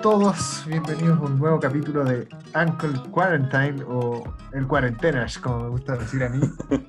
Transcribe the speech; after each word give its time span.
todos? 0.00 0.64
Bienvenidos 0.68 1.18
a 1.18 1.22
un 1.22 1.38
nuevo 1.38 1.58
capítulo 1.58 2.04
de 2.04 2.28
Uncle 2.54 3.10
Quarantine 3.10 3.82
o 3.88 4.22
El 4.52 4.66
Cuarentenas, 4.66 5.38
como 5.38 5.64
me 5.64 5.68
gusta 5.70 5.96
decir 5.96 6.22
a 6.22 6.28
mí. 6.28 6.40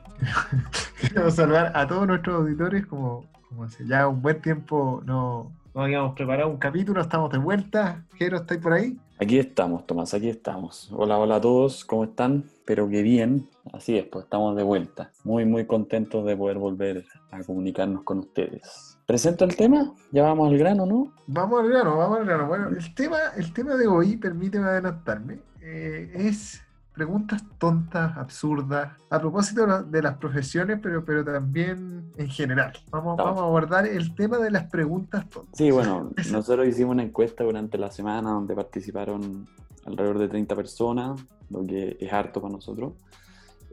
Quiero 1.02 1.32
saludar 1.32 1.72
a 1.76 1.88
todos 1.88 2.08
nuestros 2.08 2.36
auditores, 2.36 2.86
como, 2.86 3.26
como 3.48 3.64
hace 3.64 3.86
ya 3.88 4.08
un 4.08 4.22
buen 4.22 4.42
tiempo 4.42 5.02
no, 5.06 5.52
no 5.74 5.82
habíamos 5.82 6.14
preparado 6.14 6.50
un 6.50 6.58
capítulo, 6.58 7.02
estamos 7.02 7.32
de 7.32 7.40
vuelta. 7.40 8.06
Jero, 8.16 8.38
¿estáis 8.38 8.62
por 8.62 8.74
ahí? 8.74 9.00
Aquí 9.22 9.38
estamos, 9.38 9.86
Tomás, 9.86 10.14
aquí 10.14 10.30
estamos. 10.30 10.90
Hola, 10.94 11.18
hola 11.18 11.36
a 11.36 11.42
todos, 11.42 11.84
¿cómo 11.84 12.06
están? 12.06 12.46
Espero 12.54 12.88
que 12.88 13.02
bien. 13.02 13.50
Así 13.74 13.98
es, 13.98 14.06
pues 14.06 14.24
estamos 14.24 14.56
de 14.56 14.64
vuelta. 14.64 15.12
Muy, 15.26 15.44
muy 15.44 15.66
contentos 15.66 16.26
de 16.26 16.38
poder 16.38 16.58
volver 16.58 17.04
a 17.30 17.44
comunicarnos 17.44 18.04
con 18.04 18.20
ustedes. 18.20 18.98
¿Presento 19.06 19.44
el 19.44 19.58
tema? 19.58 19.94
Ya 20.14 20.24
vamos 20.24 20.50
al 20.50 20.58
grano, 20.58 20.86
¿no? 20.86 21.12
Vamos 21.28 21.60
al 21.60 21.68
grano, 21.68 21.98
vamos 21.98 22.20
al 22.20 22.26
grano. 22.28 22.48
Bueno, 22.48 22.70
el 22.70 22.96
tema, 22.96 23.18
el 23.36 23.52
tema 23.52 23.76
de 23.76 23.88
hoy, 23.88 24.16
permíteme 24.16 24.68
adelantarme, 24.68 25.40
eh, 25.64 26.14
es 26.16 26.62
preguntas 27.00 27.42
tontas, 27.58 28.18
absurdas, 28.18 28.92
a 29.10 29.20
propósito 29.22 29.84
de 29.84 30.02
las 30.02 30.18
profesiones, 30.18 30.82
pero, 30.84 31.06
pero 31.06 31.24
también 31.24 32.12
en 32.18 32.28
general. 32.28 32.74
Vamos, 32.92 33.16
vamos 33.16 33.40
a 33.40 33.44
abordar 33.46 33.88
el 33.88 34.14
tema 34.16 34.38
de 34.38 34.52
las 34.52 34.70
preguntas 34.70 35.30
tontas. 35.30 35.58
Sí, 35.58 35.72
bueno, 35.72 36.12
nosotros 36.30 36.68
hicimos 36.68 36.92
una 36.92 37.04
encuesta 37.04 37.46
durante 37.46 37.78
la 37.78 37.90
semana 37.90 38.32
donde 38.32 38.54
participaron 38.54 39.48
alrededor 39.86 40.20
de 40.20 40.28
30 40.28 40.58
personas, 40.58 41.26
lo 41.50 41.66
que 41.66 41.96
es 41.98 42.12
harto 42.12 42.42
para 42.42 42.56
nosotros, 42.56 42.96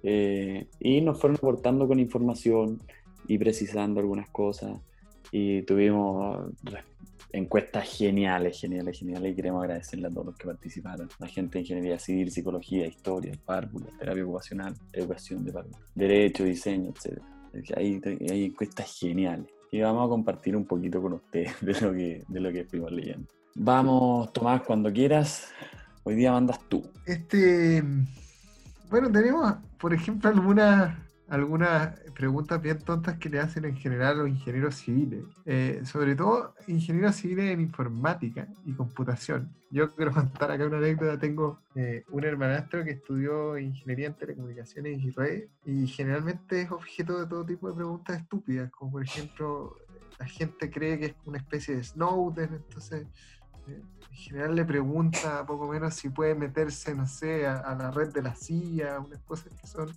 eh, 0.05 0.69
y 0.79 1.01
nos 1.01 1.21
fueron 1.21 1.35
aportando 1.37 1.89
con 1.89 1.99
información 1.99 2.81
y 3.27 3.39
precisando 3.39 3.99
algunas 3.99 4.31
cosas 4.31 4.79
y 5.33 5.63
tuvimos 5.63 6.53
encuestas 7.33 7.89
geniales, 7.89 8.61
geniales, 8.61 8.99
geniales 8.99 9.33
y 9.33 9.35
queremos 9.35 9.63
agradecerle 9.63 10.07
a 10.07 10.11
todos 10.11 10.27
los 10.27 10.37
que 10.37 10.47
participaron. 10.47 11.09
La 11.19 11.29
gente 11.29 11.59
de 11.59 11.61
Ingeniería 11.61 11.99
Civil, 11.99 12.31
Psicología, 12.31 12.87
Historia, 12.87 13.33
párvulo, 13.45 13.87
Terapia 13.99 14.25
Ocupacional, 14.25 14.75
Educación 14.93 15.45
de 15.45 15.53
párvulo, 15.53 15.79
Derecho, 15.95 16.45
Diseño, 16.45 16.91
etc. 16.91 17.21
Hay, 17.77 18.01
hay 18.31 18.45
encuestas 18.45 18.99
geniales 18.99 19.49
y 19.71 19.81
vamos 19.81 20.07
a 20.07 20.09
compartir 20.09 20.57
un 20.57 20.65
poquito 20.65 21.01
con 21.03 21.15
ustedes 21.15 21.55
de 21.61 21.81
lo 21.81 21.93
que, 21.93 22.25
de 22.29 22.41
lo 22.41 22.53
que 22.53 22.65
fuimos 22.65 22.93
leyendo. 22.93 23.27
Vamos, 23.55 24.33
Tomás, 24.33 24.63
cuando 24.63 24.93
quieras. 24.93 25.49
Hoy 26.05 26.15
día 26.15 26.31
mandas 26.31 26.61
tú. 26.69 26.85
Este, 27.05 27.83
bueno, 28.91 29.11
tenemos, 29.11 29.55
por 29.79 29.93
ejemplo, 29.93 30.31
algunas 30.31 30.95
algunas 31.29 31.99
preguntas 32.15 32.61
bien 32.63 32.79
tontas 32.79 33.19
que 33.19 33.29
le 33.29 33.41
hacen 33.41 33.65
en 33.65 33.77
general 33.77 34.19
los 34.19 34.29
ingenieros 34.29 34.77
civiles, 34.77 35.25
eh, 35.45 35.83
sobre 35.85 36.15
todo 36.15 36.55
ingenieros 36.69 37.17
civiles 37.17 37.51
en 37.51 37.61
informática 37.61 38.49
y 38.65 38.73
computación. 38.75 39.53
Yo 39.71 39.95
quiero 39.95 40.13
contar 40.13 40.51
acá 40.51 40.67
una 40.67 40.79
anécdota, 40.79 41.19
tengo 41.19 41.61
eh, 41.75 42.05
un 42.11 42.25
hermanastro 42.25 42.85
que 42.85 42.93
estudió 42.93 43.59
ingeniería 43.59 44.07
en 44.09 44.15
telecomunicaciones 44.15 45.03
y 45.03 45.11
redes 45.11 45.51
y 45.65 45.87
generalmente 45.89 46.63
es 46.63 46.71
objeto 46.71 47.19
de 47.19 47.27
todo 47.27 47.45
tipo 47.45 47.69
de 47.69 47.75
preguntas 47.75 48.21
estúpidas, 48.21 48.71
como 48.71 48.93
por 48.93 49.03
ejemplo, 49.03 49.77
la 50.19 50.27
gente 50.27 50.71
cree 50.71 50.99
que 50.99 51.07
es 51.07 51.15
una 51.25 51.39
especie 51.39 51.77
de 51.77 51.85
Snowden, 51.85 52.55
entonces... 52.55 53.07
Eh, 53.69 53.83
en 54.09 54.23
general 54.23 54.57
le 54.57 54.65
pregunta 54.65 55.45
poco 55.45 55.69
menos 55.69 55.93
si 55.95 56.09
puede 56.09 56.35
meterse, 56.35 56.95
no 56.95 57.07
sé, 57.07 57.47
a, 57.47 57.59
a 57.59 57.75
la 57.75 57.91
red 57.91 58.15
de 58.15 58.23
la 58.23 58.35
CIA, 58.35 58.99
unas 58.99 59.21
cosas 59.25 59.53
que 59.61 59.67
son 59.67 59.91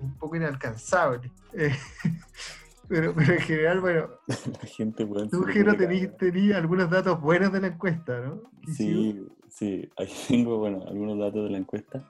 un 0.00 0.16
poco 0.18 0.36
inalcanzable. 0.36 1.30
Eh, 1.52 1.74
pero, 2.88 3.14
pero, 3.14 3.32
en 3.32 3.40
general, 3.40 3.80
bueno. 3.80 4.08
La 4.62 4.68
gente 4.68 5.06
puede 5.06 5.28
Tú, 5.28 5.42
Jero, 5.44 5.74
tenías 5.76 6.56
algunos 6.56 6.90
datos 6.90 7.20
buenos 7.20 7.52
de 7.52 7.60
la 7.60 7.66
encuesta, 7.68 8.20
¿no? 8.20 8.42
Sí, 8.72 9.26
sí, 9.48 9.88
aquí 9.96 10.14
tengo, 10.28 10.58
bueno, 10.58 10.84
algunos 10.86 11.18
datos 11.18 11.44
de 11.44 11.50
la 11.50 11.58
encuesta. 11.58 12.08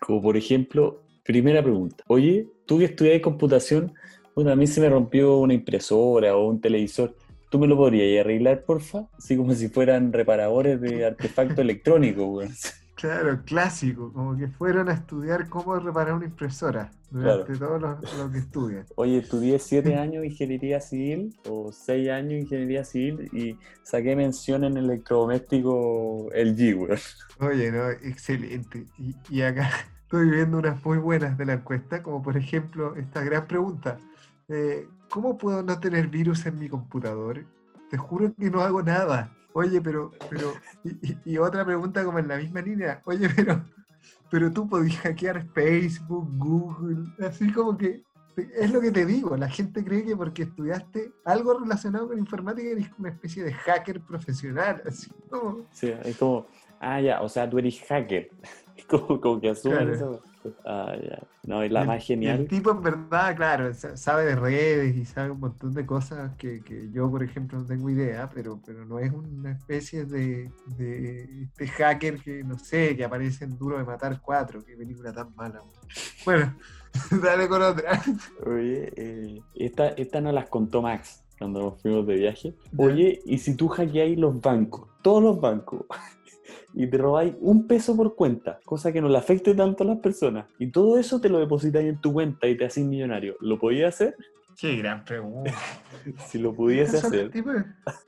Como 0.00 0.22
por 0.22 0.36
ejemplo, 0.36 1.02
primera 1.24 1.62
pregunta. 1.62 2.04
Oye, 2.06 2.48
tú 2.66 2.78
que 2.78 2.86
estudias 2.86 3.20
computación, 3.20 3.92
bueno, 4.34 4.50
a 4.52 4.56
mí 4.56 4.66
se 4.66 4.80
me 4.80 4.88
rompió 4.88 5.38
una 5.38 5.54
impresora 5.54 6.36
o 6.36 6.48
un 6.48 6.60
televisor. 6.60 7.16
¿Tú 7.50 7.58
me 7.58 7.66
lo 7.66 7.76
podrías 7.76 8.24
arreglar, 8.24 8.64
porfa? 8.64 9.08
Así 9.18 9.36
como 9.36 9.52
si 9.54 9.68
fueran 9.68 10.12
reparadores 10.12 10.80
de 10.80 11.04
artefactos 11.04 11.58
electrónicos, 11.58 12.26
güey. 12.26 12.48
Claro, 13.00 13.42
clásico, 13.46 14.12
como 14.12 14.36
que 14.36 14.48
fueron 14.48 14.90
a 14.90 14.92
estudiar 14.92 15.48
cómo 15.48 15.74
reparar 15.76 16.12
una 16.14 16.26
impresora 16.26 16.90
durante 17.10 17.56
todo 17.56 17.78
lo, 17.78 18.30
que 18.30 18.38
estudian. 18.38 18.84
Oye, 18.96 19.18
estudié 19.18 19.58
siete 19.58 19.94
años 19.96 20.22
ingeniería 20.22 20.80
civil 20.80 21.34
o 21.48 21.72
seis 21.72 22.10
años 22.10 22.42
ingeniería 22.42 22.84
civil 22.84 23.30
y 23.32 23.56
saqué 23.82 24.14
mención 24.14 24.64
en 24.64 24.76
electrodoméstico 24.76 26.28
LG, 26.34 26.74
güey. 26.76 26.98
Oye, 27.40 27.72
no, 27.72 27.88
excelente. 27.90 28.84
Y, 28.98 29.16
y 29.30 29.42
acá 29.42 29.70
estoy 30.02 30.28
viendo 30.28 30.58
unas 30.58 30.84
muy 30.84 30.98
buenas 30.98 31.38
de 31.38 31.46
la 31.46 31.54
encuesta, 31.54 32.02
como 32.02 32.22
por 32.22 32.36
ejemplo 32.36 32.96
esta 32.96 33.24
gran 33.24 33.46
pregunta. 33.46 33.96
Eh, 34.48 34.86
¿Cómo 35.08 35.38
puedo 35.38 35.62
no 35.62 35.80
tener 35.80 36.08
virus 36.08 36.44
en 36.44 36.58
mi 36.58 36.68
computador? 36.68 37.46
Te 37.88 37.96
juro 37.96 38.34
que 38.34 38.50
no 38.50 38.60
hago 38.60 38.82
nada. 38.82 39.32
Oye, 39.52 39.80
pero, 39.80 40.12
pero, 40.28 40.52
y, 41.24 41.38
otra 41.38 41.64
pregunta 41.64 42.04
como 42.04 42.18
en 42.18 42.28
la 42.28 42.36
misma 42.36 42.60
línea, 42.60 43.02
oye, 43.04 43.28
pero, 43.34 43.64
pero 44.30 44.52
tú 44.52 44.68
podías 44.68 44.96
hackear 44.98 45.46
Facebook, 45.52 46.28
Google, 46.36 47.06
así 47.26 47.52
como 47.52 47.76
que 47.76 48.02
es 48.36 48.70
lo 48.70 48.80
que 48.80 48.90
te 48.90 49.04
digo, 49.04 49.36
la 49.36 49.48
gente 49.48 49.84
cree 49.84 50.04
que 50.04 50.16
porque 50.16 50.44
estudiaste 50.44 51.12
algo 51.24 51.58
relacionado 51.58 52.08
con 52.08 52.18
informática 52.18 52.68
eres 52.68 52.88
una 52.98 53.10
especie 53.10 53.44
de 53.44 53.52
hacker 53.52 54.00
profesional, 54.00 54.82
así 54.86 55.10
como... 55.28 55.66
Sí, 55.72 55.92
es 56.04 56.16
como, 56.16 56.46
ah, 56.78 57.00
ya, 57.00 57.22
o 57.22 57.28
sea, 57.28 57.50
tú 57.50 57.58
eres 57.58 57.80
hacker, 57.80 58.30
como, 58.88 59.20
como 59.20 59.40
que 59.40 59.50
asumen 59.50 59.90
eso. 59.90 60.22
Ah, 60.64 60.94
ya. 61.02 61.18
No, 61.44 61.62
es 61.62 61.70
la 61.70 61.84
más 61.84 62.04
genial. 62.04 62.40
El 62.40 62.48
tipo, 62.48 62.70
en 62.70 62.82
verdad, 62.82 63.36
claro, 63.36 63.72
sabe 63.74 64.24
de 64.24 64.36
redes 64.36 64.96
y 64.96 65.04
sabe 65.04 65.30
un 65.30 65.40
montón 65.40 65.74
de 65.74 65.84
cosas 65.84 66.34
que, 66.36 66.62
que 66.62 66.90
yo, 66.90 67.10
por 67.10 67.22
ejemplo, 67.22 67.58
no 67.58 67.66
tengo 67.66 67.90
idea, 67.90 68.28
pero, 68.32 68.60
pero 68.64 68.84
no 68.84 68.98
es 68.98 69.12
una 69.12 69.52
especie 69.52 70.04
de, 70.04 70.50
de 70.78 71.42
este 71.42 71.66
hacker 71.68 72.22
que, 72.22 72.44
no 72.44 72.58
sé, 72.58 72.96
que 72.96 73.04
aparece 73.04 73.44
en 73.44 73.58
Duro 73.58 73.78
de 73.78 73.84
Matar 73.84 74.20
4. 74.20 74.64
Qué 74.64 74.76
película 74.76 75.12
tan 75.12 75.34
mala. 75.34 75.62
Bueno, 76.24 76.54
dale 77.22 77.48
con 77.48 77.62
otra. 77.62 78.02
Oye, 78.46 78.92
eh, 78.96 79.42
esta, 79.54 79.88
esta 79.88 80.20
no 80.20 80.32
las 80.32 80.48
contó 80.48 80.82
Max 80.82 81.22
cuando 81.38 81.76
fuimos 81.80 82.06
de 82.06 82.16
viaje. 82.16 82.54
Oye, 82.76 83.20
¿y 83.24 83.38
si 83.38 83.56
tú 83.56 83.68
hackeáis 83.68 84.18
los 84.18 84.40
bancos? 84.40 84.88
Todos 85.02 85.22
los 85.22 85.40
bancos 85.40 85.86
y 86.74 86.86
te 86.88 86.98
robáis 86.98 87.34
un 87.40 87.66
peso 87.66 87.96
por 87.96 88.14
cuenta, 88.14 88.60
cosa 88.64 88.92
que 88.92 89.00
no 89.00 89.08
le 89.08 89.18
afecte 89.18 89.54
tanto 89.54 89.84
a 89.84 89.86
las 89.86 89.98
personas. 89.98 90.46
Y 90.58 90.70
todo 90.70 90.98
eso 90.98 91.20
te 91.20 91.28
lo 91.28 91.38
depositáis 91.38 91.88
en 91.88 92.00
tu 92.00 92.12
cuenta 92.12 92.46
y 92.46 92.56
te 92.56 92.64
haces 92.64 92.84
millonario. 92.84 93.36
¿Lo 93.40 93.58
podía 93.58 93.88
hacer? 93.88 94.16
Qué 94.60 94.76
gran 94.76 95.04
pregunta. 95.06 95.54
si 96.28 96.38
lo 96.38 96.54
pudiese 96.54 96.98
hacer. 96.98 97.30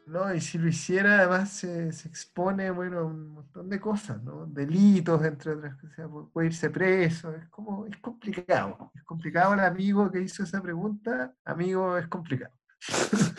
no, 0.07 0.35
y 0.35 0.41
si 0.41 0.59
lo 0.59 0.69
hiciera, 0.69 1.21
además 1.21 1.51
se, 1.51 1.89
expone, 1.89 2.71
bueno, 2.71 2.99
a 2.99 3.05
un 3.05 3.29
montón 3.29 3.71
de 3.71 3.81
cosas, 3.81 4.23
¿no? 4.23 4.45
Delitos, 4.47 5.25
entre 5.25 5.53
otras 5.53 5.77
cosas, 5.77 6.11
puede 6.31 6.49
irse 6.49 6.69
preso, 6.69 7.35
es 7.35 7.49
como, 7.49 7.87
es 7.87 7.97
complicado. 7.97 8.91
Es 8.95 9.03
complicado 9.05 9.55
el 9.55 9.61
amigo 9.61 10.11
que 10.11 10.21
hizo 10.21 10.43
esa 10.43 10.61
pregunta, 10.61 11.33
amigo, 11.45 11.97
es 11.97 12.07
complicado. 12.09 12.53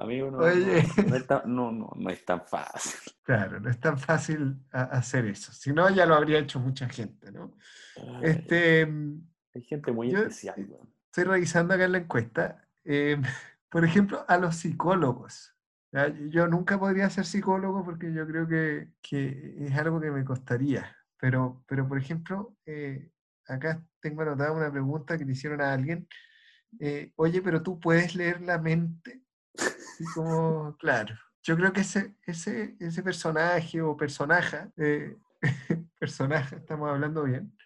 amigo, 0.00 0.30
no, 0.30 0.38
no, 0.38 2.10
es 2.10 2.24
tan, 2.24 2.46
fácil. 2.46 3.12
Claro, 3.22 3.60
no 3.60 3.70
es 3.70 3.80
tan 3.80 3.98
fácil 3.98 4.56
hacer 4.70 5.26
eso. 5.26 5.52
Si 5.52 5.72
no, 5.72 5.88
ya 5.90 6.06
lo 6.06 6.14
habría 6.14 6.38
hecho 6.38 6.60
mucha 6.60 6.88
gente, 6.88 7.32
¿no? 7.32 7.56
este, 8.22 8.82
hay 9.54 9.62
gente 9.62 9.92
muy 9.92 10.10
especial. 10.10 10.68
Estoy 11.06 11.24
revisando 11.24 11.74
acá 11.74 11.84
en 11.84 11.92
la 11.92 11.98
encuesta. 11.98 12.64
Em, 12.84 13.22
por 13.70 13.84
ejemplo, 13.84 14.24
a 14.28 14.38
los 14.38 14.56
psicólogos. 14.56 15.54
Yo 16.28 16.46
nunca 16.48 16.78
podría 16.78 17.08
ser 17.08 17.24
psicólogo 17.24 17.82
porque 17.82 18.12
yo 18.12 18.26
creo 18.26 18.46
que, 18.46 18.88
es 19.10 19.74
algo 19.76 20.00
que 20.00 20.10
me 20.10 20.24
costaría. 20.24 20.94
Pero, 21.18 21.64
pero 21.66 21.88
por 21.88 21.98
ejemplo, 21.98 22.56
eh, 22.66 23.10
acá 23.46 23.82
tengo 24.00 24.22
anotada 24.22 24.52
una 24.52 24.70
pregunta 24.70 25.16
que 25.18 25.24
le 25.24 25.32
hicieron 25.32 25.60
a 25.60 25.72
alguien 25.72 26.06
eh, 26.80 27.12
oye, 27.16 27.42
pero 27.42 27.62
tú 27.62 27.78
puedes 27.80 28.14
leer 28.14 28.40
la 28.42 28.58
mente. 28.58 29.22
como, 30.14 30.76
claro. 30.78 31.14
Yo 31.42 31.56
creo 31.56 31.72
que 31.72 31.80
ese, 31.80 32.14
ese, 32.26 32.76
ese 32.78 33.02
personaje 33.02 33.80
o 33.80 33.96
personaje, 33.96 34.68
eh, 34.76 35.16
personaje, 35.98 36.56
estamos 36.56 36.90
hablando 36.90 37.24
bien, 37.24 37.56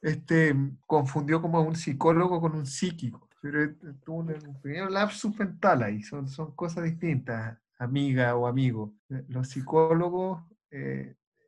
este, 0.00 0.54
confundió 0.86 1.40
como 1.40 1.58
a 1.58 1.62
un 1.62 1.76
psicólogo 1.76 2.40
con 2.40 2.54
un 2.54 2.66
psíquico. 2.66 3.28
Pero 3.40 3.74
tuvo 4.04 4.18
un 4.18 4.60
pequeño 4.62 4.88
lapsus 4.88 5.36
mental 5.36 5.82
ahí, 5.82 6.02
son, 6.02 6.28
son 6.28 6.54
cosas 6.54 6.84
distintas, 6.84 7.58
amiga 7.78 8.36
o 8.36 8.46
amigo. 8.46 8.94
Eh, 9.10 9.24
los 9.28 9.48
psicólogos 9.48 10.42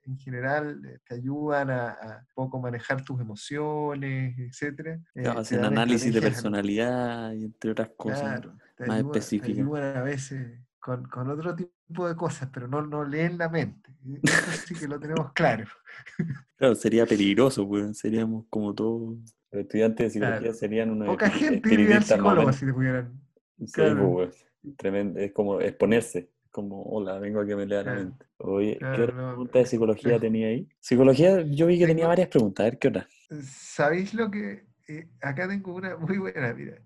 en 0.06 0.19
general 0.19 0.81
eh, 0.85 0.99
te 1.06 1.15
ayudan 1.15 1.71
a, 1.71 2.27
poco 2.35 2.61
manejar 2.61 3.05
tus 3.05 3.21
emociones, 3.21 4.39
etc. 4.39 5.01
Eh, 5.15 5.27
hacen 5.27 5.65
análisis 5.65 6.12
de 6.12 6.21
personalidad 6.21 7.33
y 7.33 7.45
entre 7.45 7.71
otras 7.71 7.91
cosas 7.97 8.43
más 8.87 9.01
específicas. 9.01 9.55
Te 9.55 9.61
ayudan 9.61 9.97
a 9.97 10.03
veces 10.03 10.61
con, 10.79 11.05
con 11.09 11.31
otro 11.31 11.55
tipo 11.55 12.09
de 12.09 12.17
cosas, 12.17 12.51
pero 12.53 12.69
no, 12.69 12.83
no 12.83 13.05
leen 13.05 13.39
la 13.39 13.49
mente. 13.49 13.91
Eso 14.23 14.53
sí 14.67 14.75
que 14.75 14.89
lo 14.89 15.01
tenemos 15.01 15.33
claro. 15.33 15.65
Claro, 16.56 16.75
sería 16.75 17.06
peligroso, 17.06 17.67
pues. 17.67 17.99
Seríamos 17.99 18.47
como 18.49 18.75
todos. 18.75 19.17
Los 19.51 19.62
estudiantes 19.62 20.06
de 20.06 20.11
psicología 20.11 20.41
Claro. 20.41 20.55
serían 20.55 20.91
unos 20.91 21.09
Poca 21.09 21.31
gente 21.31 21.73
iría 21.73 21.97
al 21.97 22.05
psicólogo 22.05 22.53
si 22.53 22.67
te 22.67 22.73
pudieran. 22.73 23.21
Sí, 23.59 23.73
claro. 23.73 24.12
pues, 24.12 24.47
tremendo. 24.77 25.21
Es 25.21 25.33
como 25.33 25.61
exponerse. 25.61 26.31
Como, 26.55 26.85
hola, 26.85 27.19
vengo 27.19 27.41
a 27.41 27.47
que 27.47 27.56
me 27.56 27.67
lea 27.67 27.83
la 27.83 27.95
mente. 27.95 28.27
Oye, 28.39 28.79
Claro, 28.79 28.95
¿qué 28.97 29.03
otra 29.03 29.17
no, 29.17 29.29
pregunta 29.31 29.59
de 29.59 29.67
psicología 29.67 30.21
tenía 30.21 30.47
ahí? 30.47 30.69
Psicología, 30.79 31.41
yo 31.43 31.67
vi 31.67 31.81
que 31.81 31.87
tenía 31.89 32.06
varias 32.06 32.29
preguntas. 32.29 32.62
A 32.62 32.71
ver, 32.71 32.79
¿qué 32.79 32.89
otra? 32.89 33.09
¿Sabéis 33.43 34.15
lo 34.15 34.31
que.? 34.31 34.65
eh, 34.87 35.09
acá 35.21 35.49
tengo 35.49 35.75
una 35.75 35.97
muy 35.97 36.17
buena, 36.17 36.55
mira. 36.55 36.77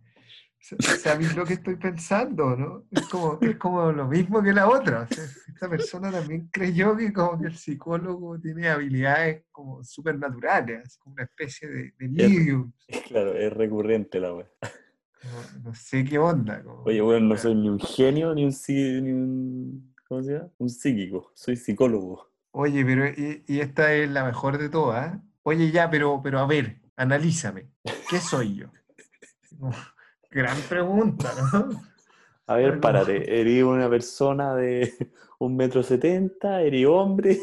Sa- 0.58 0.76
¿Sabéis 0.80 1.36
lo 1.36 1.44
que 1.46 1.52
estoy 1.52 1.76
pensando, 1.76 2.56
no? 2.56 2.84
Es 2.90 3.06
como, 3.10 3.38
es 3.42 3.56
como 3.58 3.92
lo 3.92 4.08
mismo 4.08 4.42
que 4.42 4.54
la 4.54 4.70
otra. 4.70 5.02
o 5.02 5.06
sea, 5.12 5.24
esta 5.24 5.68
persona 5.68 6.10
también 6.10 6.48
creyó 6.50 6.96
que 6.96 7.12
como 7.12 7.38
que 7.38 7.48
el 7.48 7.56
psicólogo 7.58 8.40
tiene 8.40 8.70
habilidades 8.70 9.44
como 9.52 9.84
supernaturales, 9.84 10.96
como 10.96 11.12
una 11.12 11.24
especie 11.24 11.68
de, 11.68 11.92
de 11.98 12.08
medium. 12.08 12.72
Claro, 13.06 13.34
es 13.34 13.52
recurrente 13.52 14.18
la 14.18 14.32
wea. 14.34 14.48
No 15.62 15.74
sé 15.74 16.04
qué 16.04 16.18
onda. 16.18 16.62
como- 16.62 16.82
Oye, 16.84 17.00
bueno, 17.00 17.26
no 17.28 17.36
soy 17.36 17.54
ni 17.54 17.68
un 17.68 17.78
genio 17.80 18.34
ni 18.34 18.44
un, 18.44 18.54
ni 18.68 19.12
un 19.12 19.94
¿cómo 20.08 20.22
se 20.22 20.32
llama? 20.32 20.48
Un 20.58 20.70
psíquico. 20.70 21.30
Soy 21.34 21.56
psicólogo. 21.56 22.30
Oye, 22.52 22.84
pero 22.84 23.06
y, 23.08 23.44
y 23.46 23.60
esta 23.60 23.92
es 23.94 24.08
la 24.10 24.24
mejor 24.24 24.58
de 24.58 24.68
todas. 24.68 25.14
¿eh? 25.14 25.18
Oye, 25.42 25.70
ya, 25.70 25.90
pero, 25.90 26.20
pero 26.22 26.38
a 26.40 26.46
ver, 26.46 26.80
analízame. 26.96 27.68
¿Qué 28.10 28.18
soy 28.20 28.56
yo? 28.56 28.66
Gran 30.30 30.58
pregunta, 30.68 31.32
¿no? 31.52 31.82
A 32.46 32.56
ver, 32.56 32.80
párate. 32.80 33.40
¿Eres 33.40 33.62
una 33.64 33.88
persona 33.90 34.54
de 34.54 34.92
un 35.38 35.56
metro 35.56 35.82
setenta? 35.82 36.62
¿Eres 36.62 36.86
hombre? 36.86 37.38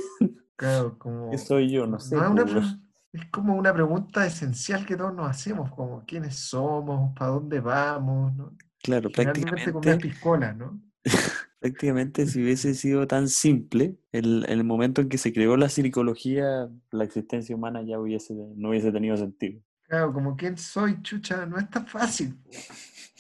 Claro, 0.55 0.97
como, 0.97 1.29
¿Qué 1.31 1.38
soy 1.38 1.69
yo? 1.71 1.85
No 1.88 1.99
sé. 1.99 2.15
no 2.15 2.23
es, 2.25 2.31
una 2.31 2.43
pre- 2.45 2.53
weón. 2.55 2.84
Es 3.15 3.25
como 3.31 3.56
una 3.56 3.73
pregunta 3.73 4.25
esencial 4.25 4.85
que 4.85 4.97
todos 4.97 5.13
nos 5.13 5.29
hacemos, 5.29 5.71
como 5.71 6.03
quiénes 6.06 6.35
somos, 6.35 7.17
para 7.17 7.31
dónde 7.31 7.62
vamos, 7.62 8.35
¿no? 8.35 8.53
Claro, 8.83 9.09
Generalmente 9.09 9.71
con 9.71 9.81
prácticamente, 9.81 10.07
piscolas, 10.09 10.57
¿no? 10.57 10.81
prácticamente 11.59 12.27
si 12.27 12.44
hubiese 12.44 12.73
sido 12.73 13.07
tan 13.07 13.29
simple, 13.29 13.97
el, 14.12 14.45
el 14.50 14.63
momento 14.65 15.01
en 15.01 15.09
que 15.09 15.17
se 15.17 15.31
creó 15.31 15.56
la 15.56 15.69
psicología, 15.69 16.69
la 16.91 17.03
existencia 17.06 17.56
humana 17.56 17.81
ya 17.83 18.00
hubiese, 18.00 18.33
no 18.33 18.69
hubiese 18.69 18.91
tenido 18.91 19.15
sentido. 19.15 19.62
Claro, 19.83 20.12
como 20.12 20.35
quién 20.35 20.57
soy, 20.57 21.01
chucha, 21.01 21.45
no 21.45 21.57
es 21.57 21.69
tan 21.69 21.88
fácil. 21.88 22.38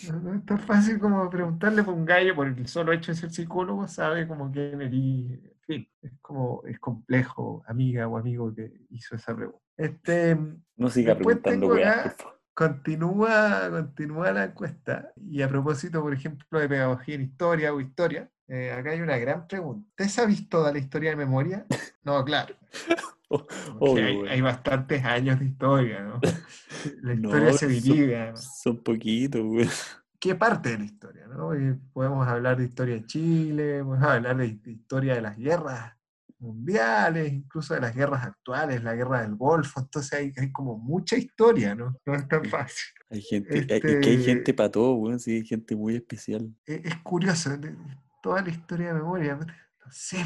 No, 0.09 0.19
no 0.19 0.33
es 0.33 0.45
tan 0.45 0.59
fácil 0.59 0.99
como 0.99 1.29
preguntarle 1.29 1.83
por 1.83 1.93
un 1.93 2.05
gallo 2.05 2.35
por 2.35 2.47
el 2.47 2.67
solo 2.67 2.91
hecho 2.91 3.13
de 3.13 3.17
ser 3.17 3.31
psicólogo, 3.31 3.87
sabe 3.87 4.27
como 4.27 4.51
quién 4.51 4.81
eres. 4.81 4.93
En 4.93 5.61
fin, 5.65 5.89
es 6.01 6.11
como, 6.21 6.61
es 6.65 6.79
complejo, 6.79 7.63
amiga 7.65 8.07
o 8.07 8.17
amigo 8.17 8.53
que 8.53 8.73
hizo 8.89 9.15
esa 9.15 9.33
pregunta. 9.33 9.64
Este, 9.77 10.37
No 10.77 10.89
siga 10.89 11.15
preguntando 11.15 11.69
continúa, 12.53 13.69
continúa 13.69 14.31
la 14.31 14.45
encuesta. 14.45 15.11
Y 15.17 15.41
a 15.41 15.49
propósito, 15.49 16.01
por 16.01 16.13
ejemplo, 16.13 16.59
de 16.59 16.69
pedagogía 16.69 17.15
en 17.15 17.21
historia 17.21 17.73
o 17.73 17.81
historia, 17.81 18.29
eh, 18.47 18.71
acá 18.71 18.91
hay 18.91 19.01
una 19.01 19.17
gran 19.17 19.47
pregunta. 19.47 19.87
¿Usted 19.89 20.05
se 20.07 20.21
ha 20.21 20.25
visto 20.25 20.57
toda 20.57 20.71
la 20.71 20.79
historia 20.79 21.09
de 21.11 21.15
memoria? 21.17 21.65
No, 22.03 22.23
claro. 22.23 22.55
Obvio, 23.79 24.29
hay, 24.29 24.39
bastantes 24.39 25.03
años 25.03 25.39
de 25.39 25.45
historia, 25.45 26.01
¿no? 26.01 26.19
La 27.01 27.15
No, 27.15 27.27
historia 27.29 27.53
se 27.53 27.59
son- 27.65 27.69
divide. 27.93 28.17
además. 28.21 28.61
Son 28.61 28.83
poquitos, 28.83 29.43
güey. 29.43 29.67
¿Qué 30.19 30.35
parte 30.35 30.69
de 30.69 30.77
la 30.79 30.85
historia? 30.85 31.27
¿no? 31.27 31.53
Eh, 31.53 31.77
podemos 31.91 32.25
hablar 32.27 32.57
de 32.57 32.65
historia 32.65 32.95
de 32.95 33.05
Chile, 33.05 33.83
podemos 33.83 34.01
hablar 34.03 34.37
de, 34.37 34.53
de 34.55 34.71
historia 34.71 35.15
de 35.15 35.21
las 35.21 35.37
guerras 35.37 35.95
mundiales, 36.39 37.31
incluso 37.33 37.73
de 37.73 37.81
las 37.81 37.95
guerras 37.95 38.25
actuales, 38.25 38.83
la 38.83 38.93
guerra 38.95 39.21
del 39.21 39.35
Golfo, 39.35 39.79
entonces 39.81 40.13
hay, 40.13 40.31
hay 40.37 40.51
como 40.51 40.77
mucha 40.77 41.15
historia, 41.17 41.75
¿no? 41.75 41.95
No 42.05 42.15
es 42.15 42.27
tan 42.27 42.45
fácil. 42.45 42.85
Hay 43.09 43.21
gente, 43.21 43.53
hay- 43.53 43.59
es 43.69 43.81
que 43.81 43.87
hay 43.87 44.15
Este- 44.15 44.17
gente 44.23 44.53
para 44.53 44.71
todo, 44.71 44.95
güey. 44.95 45.19
Sí, 45.19 45.35
hay 45.37 45.45
gente 45.45 45.75
muy 45.75 45.95
especial. 45.95 46.49
Es, 46.65 46.85
es 46.85 46.95
curioso, 46.97 47.51
toda 48.21 48.41
la 48.41 48.49
historia 48.49 48.87
de 48.87 48.93
memoria, 48.95 49.35
no 49.35 49.91
sé, 49.91 50.17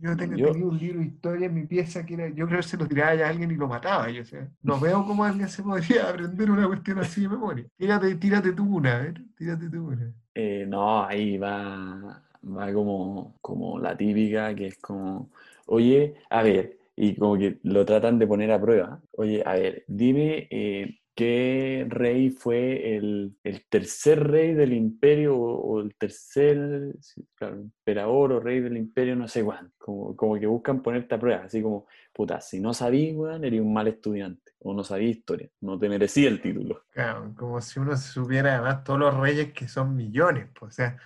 yo 0.00 0.16
tengo, 0.16 0.36
Yo- 0.36 0.52
tenía 0.52 0.66
un 0.66 0.78
libro 0.78 1.00
de 1.00 1.06
historia 1.06 1.46
en 1.46 1.54
mi 1.54 1.66
pieza 1.66 2.04
que 2.06 2.14
era, 2.14 2.28
yo 2.30 2.46
creo 2.46 2.60
que 2.60 2.66
se 2.68 2.76
lo 2.76 2.86
tiraba 2.86 3.14
ya 3.14 3.26
a 3.26 3.30
alguien 3.30 3.50
y 3.50 3.56
lo 3.56 3.68
mataba, 3.68 4.08
yo, 4.10 4.22
o 4.22 4.24
sea, 4.24 4.48
no 4.62 4.78
veo 4.80 5.04
cómo 5.04 5.24
alguien 5.24 5.48
se 5.48 5.62
podría 5.62 6.08
aprender 6.08 6.50
una 6.50 6.66
cuestión 6.66 6.98
así 6.98 7.22
de 7.22 7.28
memoria. 7.28 7.66
Tírate, 7.76 8.14
tírate 8.16 8.52
tú 8.52 8.64
una, 8.76 8.96
a 8.96 8.98
ver, 9.00 9.22
tírate 9.36 9.68
tú 9.68 9.88
una. 9.88 10.12
Eh, 10.34 10.64
no, 10.66 11.04
ahí 11.04 11.36
va, 11.36 12.22
va 12.44 12.72
como, 12.72 13.36
como 13.42 13.78
la 13.78 13.94
típica, 13.96 14.54
que 14.54 14.68
es 14.68 14.78
como, 14.78 15.30
oye, 15.66 16.14
a 16.30 16.42
ver, 16.42 16.78
y 16.96 17.16
como 17.16 17.38
que 17.38 17.58
lo 17.62 17.84
tratan 17.84 18.18
de 18.18 18.26
poner 18.26 18.52
a 18.52 18.60
prueba. 18.60 19.00
Oye, 19.12 19.42
a 19.44 19.54
ver, 19.54 19.84
dime 19.86 20.46
eh, 20.50 20.98
qué 21.14 21.86
rey 21.88 22.30
fue 22.30 22.96
el, 22.96 23.36
tercer 23.68 24.26
rey 24.28 24.54
del 24.54 24.72
imperio 24.72 25.36
o, 25.36 25.80
el 25.80 25.94
tercer, 25.96 26.94
emperador 27.40 28.32
o 28.32 28.40
rey 28.40 28.60
del 28.60 28.76
imperio, 28.76 29.16
no 29.16 29.28
sé 29.28 29.44
cuánto. 29.44 29.72
Como, 29.78 30.16
como 30.16 30.38
que 30.38 30.46
buscan 30.46 30.82
ponerte 30.82 31.14
a 31.14 31.20
prueba, 31.20 31.44
así 31.44 31.62
como, 31.62 31.86
puta, 32.12 32.40
si 32.40 32.60
no 32.60 32.74
sabías, 32.74 33.16
weón, 33.16 33.44
eres 33.44 33.60
un 33.60 33.72
mal 33.72 33.88
estudiante. 33.88 34.52
O 34.60 34.74
no 34.74 34.84
sabías 34.84 35.16
historia, 35.16 35.50
no 35.60 35.78
te 35.78 35.88
merecía 35.88 36.28
el 36.28 36.40
título. 36.40 36.84
Claro, 36.90 37.34
como 37.36 37.60
si 37.60 37.80
uno 37.80 37.96
supiera 37.96 38.54
además 38.54 38.84
todos 38.84 39.00
los 39.00 39.16
reyes 39.16 39.52
que 39.52 39.66
son 39.66 39.96
millones, 39.96 40.48
pues, 40.58 40.72
o 40.72 40.76
sea, 40.76 40.96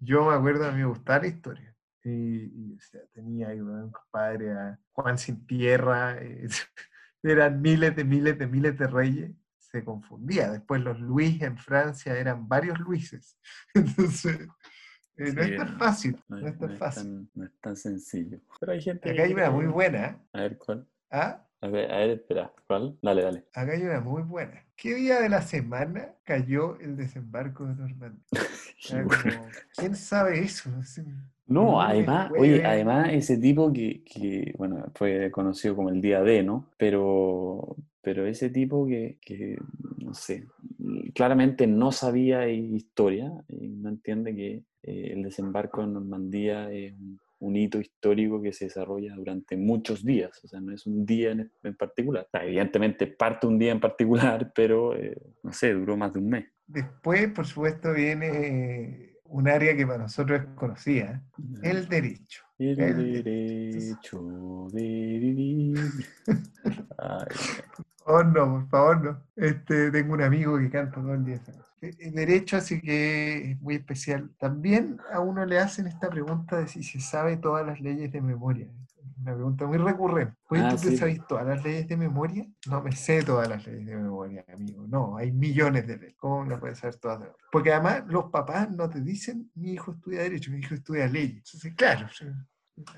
yo 0.00 0.24
me 0.24 0.34
acuerdo, 0.34 0.64
a 0.66 0.72
mí 0.72 0.78
me 0.78 0.86
gustaba 0.86 1.20
la 1.20 1.28
historia. 1.28 1.74
Y, 2.04 2.10
y, 2.10 2.74
o 2.76 2.80
sea, 2.80 3.00
tenía 3.12 3.48
ahí 3.48 3.60
un 3.60 3.90
compadre 3.90 4.52
a 4.52 4.78
Juan 4.92 5.18
Sin 5.18 5.46
Tierra, 5.46 6.16
eh, 6.18 6.48
eran 7.22 7.60
miles 7.60 7.94
de 7.94 8.04
miles 8.04 8.38
de 8.38 8.46
miles 8.46 8.78
de 8.78 8.86
reyes, 8.86 9.30
se 9.58 9.84
confundía. 9.84 10.50
Después 10.50 10.80
los 10.82 10.98
Luis 11.00 11.40
en 11.42 11.58
Francia 11.58 12.16
eran 12.16 12.48
varios 12.48 12.78
Luises. 12.80 13.38
Entonces, 13.74 14.48
eh, 15.16 15.32
no 15.34 15.42
es 15.42 15.56
tan 15.56 15.78
fácil, 15.78 16.16
No, 16.28 16.40
no 16.40 16.48
es- 16.48 16.54
no 16.54 16.60
tan 16.66 16.70
es 16.72 16.78
fácil. 16.78 17.02
tan, 17.02 17.30
no 17.34 17.44
es 17.44 17.60
tan 17.60 17.76
sencillo. 17.76 18.40
Pero 18.58 18.72
hay 18.72 18.80
gente 18.80 19.10
Acá 19.10 19.22
hay 19.22 19.32
una 19.34 19.50
muy 19.50 19.66
buena. 19.66 20.18
A 20.32 20.40
ver, 20.40 20.56
¿cuál? 20.58 20.88
¿ah? 21.10 21.46
A 21.62 21.68
ver, 21.68 21.92
a 21.92 21.98
ver, 21.98 22.10
espera, 22.10 22.50
¿cuál? 22.66 22.98
Dale, 23.02 23.22
dale. 23.22 23.46
Acá 23.52 23.72
hay 23.72 23.82
una 23.82 24.00
muy 24.00 24.22
buena. 24.22 24.64
¿Qué 24.74 24.94
día 24.94 25.20
de 25.20 25.28
la 25.28 25.42
semana 25.42 26.14
cayó 26.24 26.80
el 26.80 26.96
desembarco 26.96 27.66
de 27.66 27.74
Normandía? 27.74 28.24
Como, 29.34 29.46
¿Quién 29.76 29.94
sabe 29.94 30.40
eso? 30.40 30.70
No, 31.50 31.72
lunes, 31.72 31.86
además, 31.88 32.32
oye, 32.38 32.64
además 32.64 33.08
ese 33.12 33.36
tipo 33.36 33.72
que, 33.72 34.02
que, 34.04 34.54
bueno, 34.56 34.84
fue 34.94 35.30
conocido 35.32 35.74
como 35.74 35.90
el 35.90 36.00
día 36.00 36.22
D, 36.22 36.44
¿no? 36.44 36.70
Pero, 36.76 37.76
pero 38.00 38.24
ese 38.24 38.50
tipo 38.50 38.86
que, 38.86 39.18
que, 39.20 39.58
no 39.98 40.14
sé, 40.14 40.46
claramente 41.12 41.66
no 41.66 41.90
sabía 41.90 42.48
historia 42.48 43.32
y 43.48 43.68
no 43.68 43.88
entiende 43.88 44.34
que 44.34 44.62
eh, 44.84 45.10
el 45.12 45.24
desembarco 45.24 45.82
en 45.82 45.94
Normandía 45.94 46.70
es 46.70 46.92
un, 46.92 47.18
un 47.40 47.56
hito 47.56 47.80
histórico 47.80 48.40
que 48.40 48.52
se 48.52 48.66
desarrolla 48.66 49.14
durante 49.16 49.56
muchos 49.56 50.04
días, 50.04 50.30
o 50.44 50.46
sea, 50.46 50.60
no 50.60 50.72
es 50.72 50.86
un 50.86 51.04
día 51.04 51.32
en, 51.32 51.50
en 51.64 51.74
particular. 51.74 52.26
O 52.26 52.30
sea, 52.30 52.44
evidentemente 52.44 53.08
parte 53.08 53.48
un 53.48 53.58
día 53.58 53.72
en 53.72 53.80
particular, 53.80 54.52
pero, 54.54 54.94
eh, 54.94 55.16
no 55.42 55.52
sé, 55.52 55.72
duró 55.72 55.96
más 55.96 56.12
de 56.12 56.20
un 56.20 56.28
mes. 56.28 56.46
Después, 56.66 57.28
por 57.32 57.46
supuesto, 57.46 57.92
viene 57.92 59.09
un 59.30 59.48
área 59.48 59.76
que 59.76 59.86
para 59.86 59.98
nosotros 59.98 60.40
es 60.40 60.46
conocida, 60.54 61.22
el 61.62 61.88
derecho. 61.88 62.42
El 62.58 62.78
el- 62.80 63.22
derecho 63.22 64.66
de 64.72 64.82
vivir. 64.82 65.78
Ay, 66.98 67.26
Oh, 68.06 68.24
no, 68.24 68.44
por 68.52 68.68
favor, 68.68 69.04
no. 69.04 69.22
Este, 69.36 69.90
tengo 69.90 70.14
un 70.14 70.22
amigo 70.22 70.58
que 70.58 70.68
canta 70.70 71.00
todo 71.00 71.14
el 71.14 71.24
día. 71.24 71.40
El- 71.80 71.96
El 72.00 72.12
derecho, 72.14 72.56
así 72.56 72.80
que 72.80 73.52
es 73.52 73.60
muy 73.60 73.76
especial. 73.76 74.30
También 74.38 74.98
a 75.12 75.20
uno 75.20 75.44
le 75.46 75.58
hacen 75.58 75.86
esta 75.86 76.08
pregunta 76.10 76.58
de 76.58 76.66
si 76.66 76.82
se 76.82 76.98
sabe 77.00 77.36
todas 77.36 77.64
las 77.66 77.80
leyes 77.80 78.10
de 78.10 78.20
memoria. 78.20 78.66
Una 79.22 79.34
pregunta 79.34 79.66
muy 79.66 79.76
recurrente. 79.78 80.34
Oye, 80.48 80.62
Ah, 80.64 80.70
¿tú 80.70 80.76
te 80.76 80.90
sí. 80.90 80.96
sabes 80.96 81.26
todas 81.26 81.46
las 81.46 81.62
leyes 81.62 81.86
de 81.86 81.96
memoria? 81.96 82.46
No 82.68 82.82
me 82.82 82.92
sé 82.92 83.22
todas 83.22 83.48
las 83.48 83.66
leyes 83.66 83.86
de 83.86 83.96
memoria, 83.96 84.44
amigo. 84.52 84.86
No, 84.86 85.16
hay 85.16 85.30
millones 85.30 85.86
de 85.86 85.98
leyes. 85.98 86.16
¿Cómo 86.16 86.44
no 86.44 86.58
puedes 86.58 86.78
saber 86.78 86.96
todas? 86.96 87.18
memoria? 87.20 87.44
Porque 87.52 87.72
además 87.72 88.04
los 88.06 88.30
papás 88.30 88.70
no 88.70 88.88
te 88.88 89.00
dicen, 89.00 89.50
mi 89.54 89.72
hijo 89.72 89.92
estudia 89.92 90.22
derecho, 90.22 90.50
mi 90.50 90.58
hijo 90.58 90.74
estudia 90.74 91.06
leyes. 91.06 91.42
Entonces, 91.44 91.74
claro, 91.74 92.06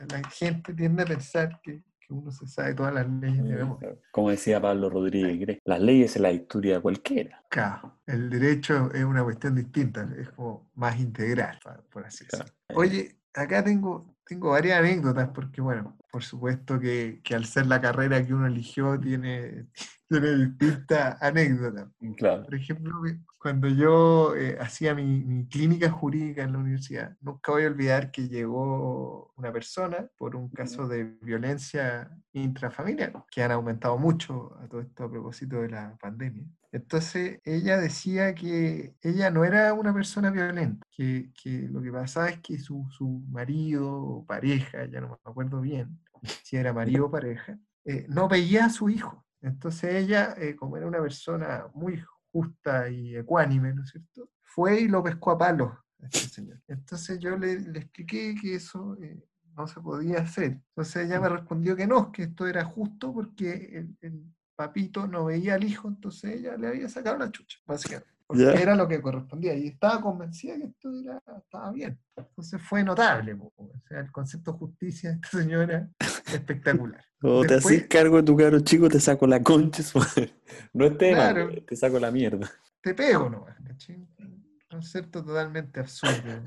la 0.09 0.29
gente 0.31 0.75
tiende 0.75 1.03
a 1.03 1.07
pensar 1.07 1.61
que, 1.63 1.83
uno 2.09 2.31
se 2.31 2.47
sabe 2.47 2.75
todas 2.75 2.93
las 2.93 3.09
leyes 3.09 3.43
de 3.43 3.55
memoria. 3.55 3.97
Como 4.11 4.29
decía 4.29 4.61
Pablo 4.61 4.91
Rodríguez, 4.91 5.59
las 5.65 5.81
leyes 5.81 6.11
se 6.11 6.21
las 6.21 6.35
estudia 6.35 6.79
cualquiera. 6.79 7.43
Claro, 7.49 8.01
el 8.07 8.29
derecho 8.29 8.93
es 8.93 9.03
una 9.03 9.25
cuestión 9.25 9.55
distinta, 9.55 10.07
es 10.19 10.29
como 10.31 10.71
más 10.75 11.01
integral, 11.01 11.59
por 11.91 12.05
así 12.05 12.27
Claro. 12.27 12.45
decirlo. 12.45 12.81
Oye, 12.83 13.17
acá 13.33 13.65
tengo, 13.65 14.12
tengo 14.27 14.51
varias 14.51 14.79
anécdotas 14.79 15.31
porque, 15.35 15.61
bueno, 15.61 15.97
por 16.11 16.23
supuesto 16.23 16.79
que, 16.79 17.21
que, 17.25 17.35
al 17.35 17.45
ser 17.45 17.67
la 17.67 17.81
carrera 17.81 18.25
que 18.25 18.35
uno 18.35 18.47
eligió 18.47 18.99
tiene, 18.99 19.67
tiene 20.09 20.37
distintas 20.37 21.21
anécdotas. 21.23 21.89
Claro. 22.17 22.45
Por 22.45 22.55
ejemplo, 22.55 23.03
cuando 23.39 23.69
yo 23.69 24.35
eh, 24.37 24.57
hacía 24.61 24.95
mi, 24.95 25.25
mi, 25.25 25.47
clínica 25.49 25.91
jurídica 25.91 26.43
en 26.43 26.53
la 26.53 26.59
universidad, 26.59 27.17
nunca 27.21 27.53
voy 27.53 27.65
a 27.65 27.69
olvidar 27.69 28.11
que 28.11 28.29
llegó 28.29 29.33
una 29.37 29.53
persona 29.53 30.07
por 30.17 30.37
un 30.37 30.49
caso 30.51 30.87
de 30.87 31.05
violencia 31.23 32.11
intrafamiliar, 32.33 33.25
que 33.31 33.43
han 33.43 33.53
aumentado 33.53 33.99
mucho 33.99 34.57
a 34.61 34.69
todo 34.69 34.81
esto 34.81 35.05
a 35.05 35.11
propósito 35.11 35.61
de 35.61 35.71
la 35.71 35.97
pandemia. 36.01 36.45
Entonces 36.73 37.39
ella 37.45 37.77
decía 37.77 38.35
que 38.35 38.97
ella 39.03 39.31
no 39.31 39.45
era 39.45 39.75
una 39.75 39.93
persona 39.93 40.31
violenta, 40.31 40.87
que, 40.91 41.31
que 41.41 41.69
lo 41.69 41.83
que 41.83 41.93
pasaba 41.93 42.31
es 42.31 42.41
que 42.41 42.59
su, 42.59 42.89
su, 42.91 43.23
marido 43.29 43.93
o 43.93 44.25
pareja, 44.25 44.87
ya 44.87 45.03
no 45.03 45.09
me 45.11 45.17
acuerdo 45.23 45.61
bien 45.61 46.01
si 46.43 46.57
era 46.57 46.73
marido 46.73 47.07
o 47.07 47.11
pareja, 47.11 47.59
eh, 47.85 48.07
no 48.09 48.27
veía 48.27 48.67
a 48.67 48.71
su 48.71 48.89
hijo. 48.89 49.23
Entonces 49.43 49.95
ella, 49.95 50.35
eh, 50.39 50.57
como 50.57 50.77
era 50.79 50.87
una 50.87 51.01
persona 51.03 51.67
muy 51.75 52.03
justa 52.31 52.89
y 52.89 53.17
ecuánime, 53.17 53.75
¿no 53.75 53.83
es 53.83 53.91
cierto? 53.91 54.31
Fue 54.41 54.81
y 54.81 54.89
lo 54.89 55.03
pescó 55.03 55.33
a 55.33 55.39
palos 55.39 55.73
a 56.01 56.07
este 56.07 56.29
señor. 56.29 56.61
Entonces 56.69 57.19
yo 57.19 57.37
le, 57.37 57.61
le 57.61 57.81
expliqué 57.81 58.35
que 58.41 58.55
eso 58.55 58.97
eh, 59.03 59.23
no 59.57 59.67
se 59.67 59.81
podía 59.81 60.21
hacer. 60.21 60.63
Entonces 60.69 61.07
ella 61.07 61.21
me 61.21 61.29
respondió 61.29 61.77
que 61.77 61.87
no, 61.87 62.11
que 62.13 62.23
esto 62.23 62.47
era 62.47 62.65
justo 62.65 63.13
porque 63.13 63.53
el, 63.77 63.97
el 64.01 64.25
papito 64.57 65.07
no 65.07 65.25
veía 65.27 65.55
al 65.55 65.65
hijo, 65.65 65.89
entonces 65.89 66.37
ella 66.41 66.57
le 66.57 66.69
había 66.69 66.89
sacado 66.89 67.19
la 67.19 67.31
chucha, 67.31 67.59
básicamente. 67.67 68.11
Porque 68.27 68.45
era 68.63 68.75
lo 68.75 68.89
que 68.89 69.03
correspondía 69.03 69.55
y 69.55 69.67
estaba 69.67 70.01
convencida 70.01 70.57
que 70.57 70.65
esto 70.65 70.89
era, 71.01 71.21
estaba 71.37 71.71
bien. 71.71 71.99
Entonces 72.17 72.63
fue 72.63 72.83
notable. 72.83 73.37
po, 73.37 73.53
O 73.57 73.71
sea, 73.87 74.01
el 74.01 74.11
concepto 74.11 74.53
de 74.53 74.59
justicia 74.59 75.11
de 75.11 75.17
esta 75.17 75.29
señora 75.39 75.89
espectacular. 76.33 77.05
O 77.25 77.45
te 77.45 77.55
haces 77.55 77.87
cargo 77.87 78.17
de 78.17 78.23
tu 78.25 78.37
caro 78.37 78.59
chico, 78.61 78.89
te 78.89 78.99
saco 78.99 79.27
la 79.29 79.43
concha. 79.43 79.83
No 80.73 80.87
es 80.87 80.97
tema, 80.99 81.19
Claro. 81.33 81.51
te 81.67 81.77
saco 81.77 81.99
la 82.01 82.11
mierda. 82.11 82.51
te 82.83 82.95
pego 82.95 83.29
nomás, 83.31 83.57
¿cachai? 83.65 83.97
Un 84.19 84.45
concepto 84.69 85.23
totalmente 85.23 85.79
absurdo 85.81 86.41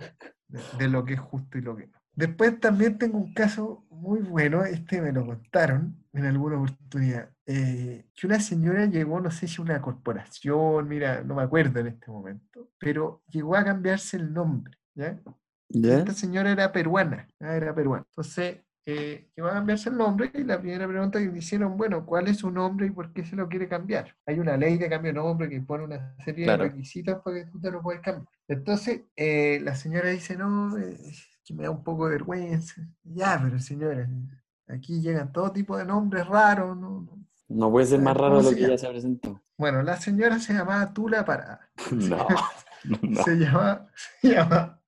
de, 0.49 0.59
de 0.77 0.87
lo 0.89 1.05
que 1.05 1.13
es 1.13 1.19
justo 1.19 1.57
y 1.57 1.61
lo 1.61 1.75
que 1.77 1.87
no. 1.87 1.94
Después 2.15 2.59
también 2.59 2.97
tengo 2.97 3.17
un 3.17 3.33
caso 3.33 3.85
muy 3.89 4.19
bueno, 4.21 4.63
este 4.63 5.01
me 5.01 5.11
lo 5.11 5.25
contaron 5.25 5.95
en 6.13 6.25
alguna 6.25 6.57
oportunidad, 6.57 7.29
eh, 7.45 8.05
que 8.15 8.27
una 8.27 8.39
señora 8.39 8.85
llegó, 8.85 9.19
no 9.19 9.31
sé 9.31 9.47
si 9.47 9.61
una 9.61 9.81
corporación, 9.81 10.87
mira, 10.87 11.21
no 11.23 11.35
me 11.35 11.43
acuerdo 11.43 11.79
en 11.81 11.87
este 11.87 12.09
momento, 12.09 12.69
pero 12.79 13.21
llegó 13.29 13.55
a 13.55 13.65
cambiarse 13.65 14.15
el 14.17 14.33
nombre, 14.33 14.77
¿ya? 14.95 15.19
¿Ya? 15.69 15.97
Esta 15.99 16.13
señora 16.13 16.51
era 16.51 16.71
peruana, 16.71 17.27
era 17.39 17.75
peruana. 17.75 18.05
Entonces, 18.09 18.59
eh, 18.85 19.27
llegó 19.35 19.49
a 19.49 19.53
cambiarse 19.53 19.89
el 19.89 19.97
nombre 19.97 20.31
y 20.33 20.43
la 20.43 20.59
primera 20.61 20.87
pregunta 20.87 21.19
que 21.19 21.25
le 21.25 21.39
hicieron, 21.39 21.75
bueno, 21.75 22.05
¿cuál 22.05 22.27
es 22.27 22.37
su 22.37 22.51
nombre 22.51 22.85
y 22.85 22.91
por 22.91 23.11
qué 23.11 23.25
se 23.25 23.35
lo 23.35 23.49
quiere 23.49 23.67
cambiar? 23.67 24.15
Hay 24.25 24.39
una 24.39 24.55
ley 24.55 24.77
de 24.77 24.87
cambio 24.87 25.11
de 25.11 25.15
nombre 25.19 25.49
que 25.49 25.59
pone 25.61 25.83
una 25.85 26.15
serie 26.23 26.45
Claro. 26.45 26.63
de 26.63 26.69
requisitos 26.69 27.21
para 27.23 27.37
que 27.43 27.51
tú 27.51 27.59
te 27.59 27.71
lo 27.71 27.81
puedes 27.81 28.01
cambiar. 28.01 28.27
Entonces, 28.47 29.01
eh, 29.17 29.59
la 29.63 29.75
señora 29.75 30.09
dice, 30.11 30.37
no, 30.37 30.77
eh, 30.77 30.97
que 31.45 31.53
me 31.53 31.63
da 31.63 31.71
un 31.71 31.83
poco 31.83 32.05
de 32.05 32.11
vergüenza. 32.13 32.81
Ya, 33.03 33.39
pero 33.43 33.59
señora, 33.59 34.09
aquí 34.67 34.99
llegan 35.01 35.31
todo 35.31 35.51
tipo 35.51 35.77
de 35.77 35.85
nombres 35.85 36.25
raros, 36.27 36.75
¿no? 36.77 37.01
no. 37.01 37.25
No 37.47 37.71
puede 37.71 37.85
ser 37.85 38.01
más 38.01 38.17
raro 38.17 38.37
¿cómo 38.37 38.49
de 38.49 38.51
lo 38.51 38.57
que 38.57 38.67
ya 38.71 38.77
se 38.77 38.89
presentó. 38.89 39.39
Bueno, 39.57 39.83
la 39.83 39.97
señora 39.97 40.39
se 40.39 40.53
llamaba 40.53 40.91
Tula 40.93 41.23
Parada. 41.25 41.61
No, 42.87 42.97
no. 43.01 43.23
se 43.23 43.35
llama, 43.35 43.87
se 44.21 44.29
llama 44.33 44.79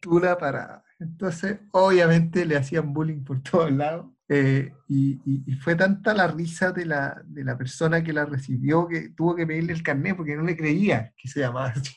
Tula 0.00 0.36
Parada. 0.38 0.84
Entonces, 0.98 1.58
obviamente 1.72 2.44
le 2.44 2.56
hacían 2.56 2.92
bullying 2.92 3.22
por 3.22 3.40
todos 3.42 3.70
lados. 3.70 4.06
eh, 4.28 4.72
y, 4.88 5.20
y- 5.24 5.42
y 5.46 5.54
fue 5.56 5.74
tanta 5.76 6.14
la 6.14 6.26
risa 6.28 6.72
de 6.72 6.84
la, 6.86 7.22
de 7.24 7.44
la 7.44 7.56
persona 7.56 8.02
que 8.02 8.12
la 8.12 8.24
recibió 8.24 8.86
que 8.88 9.10
tuvo 9.10 9.34
que 9.36 9.46
pedirle 9.46 9.72
el 9.72 9.82
carnet 9.82 10.16
porque 10.16 10.36
no 10.36 10.42
le 10.42 10.56
creía 10.56 11.12
que 11.16 11.28
se 11.28 11.40
llamaba 11.40 11.68
así. 11.68 11.94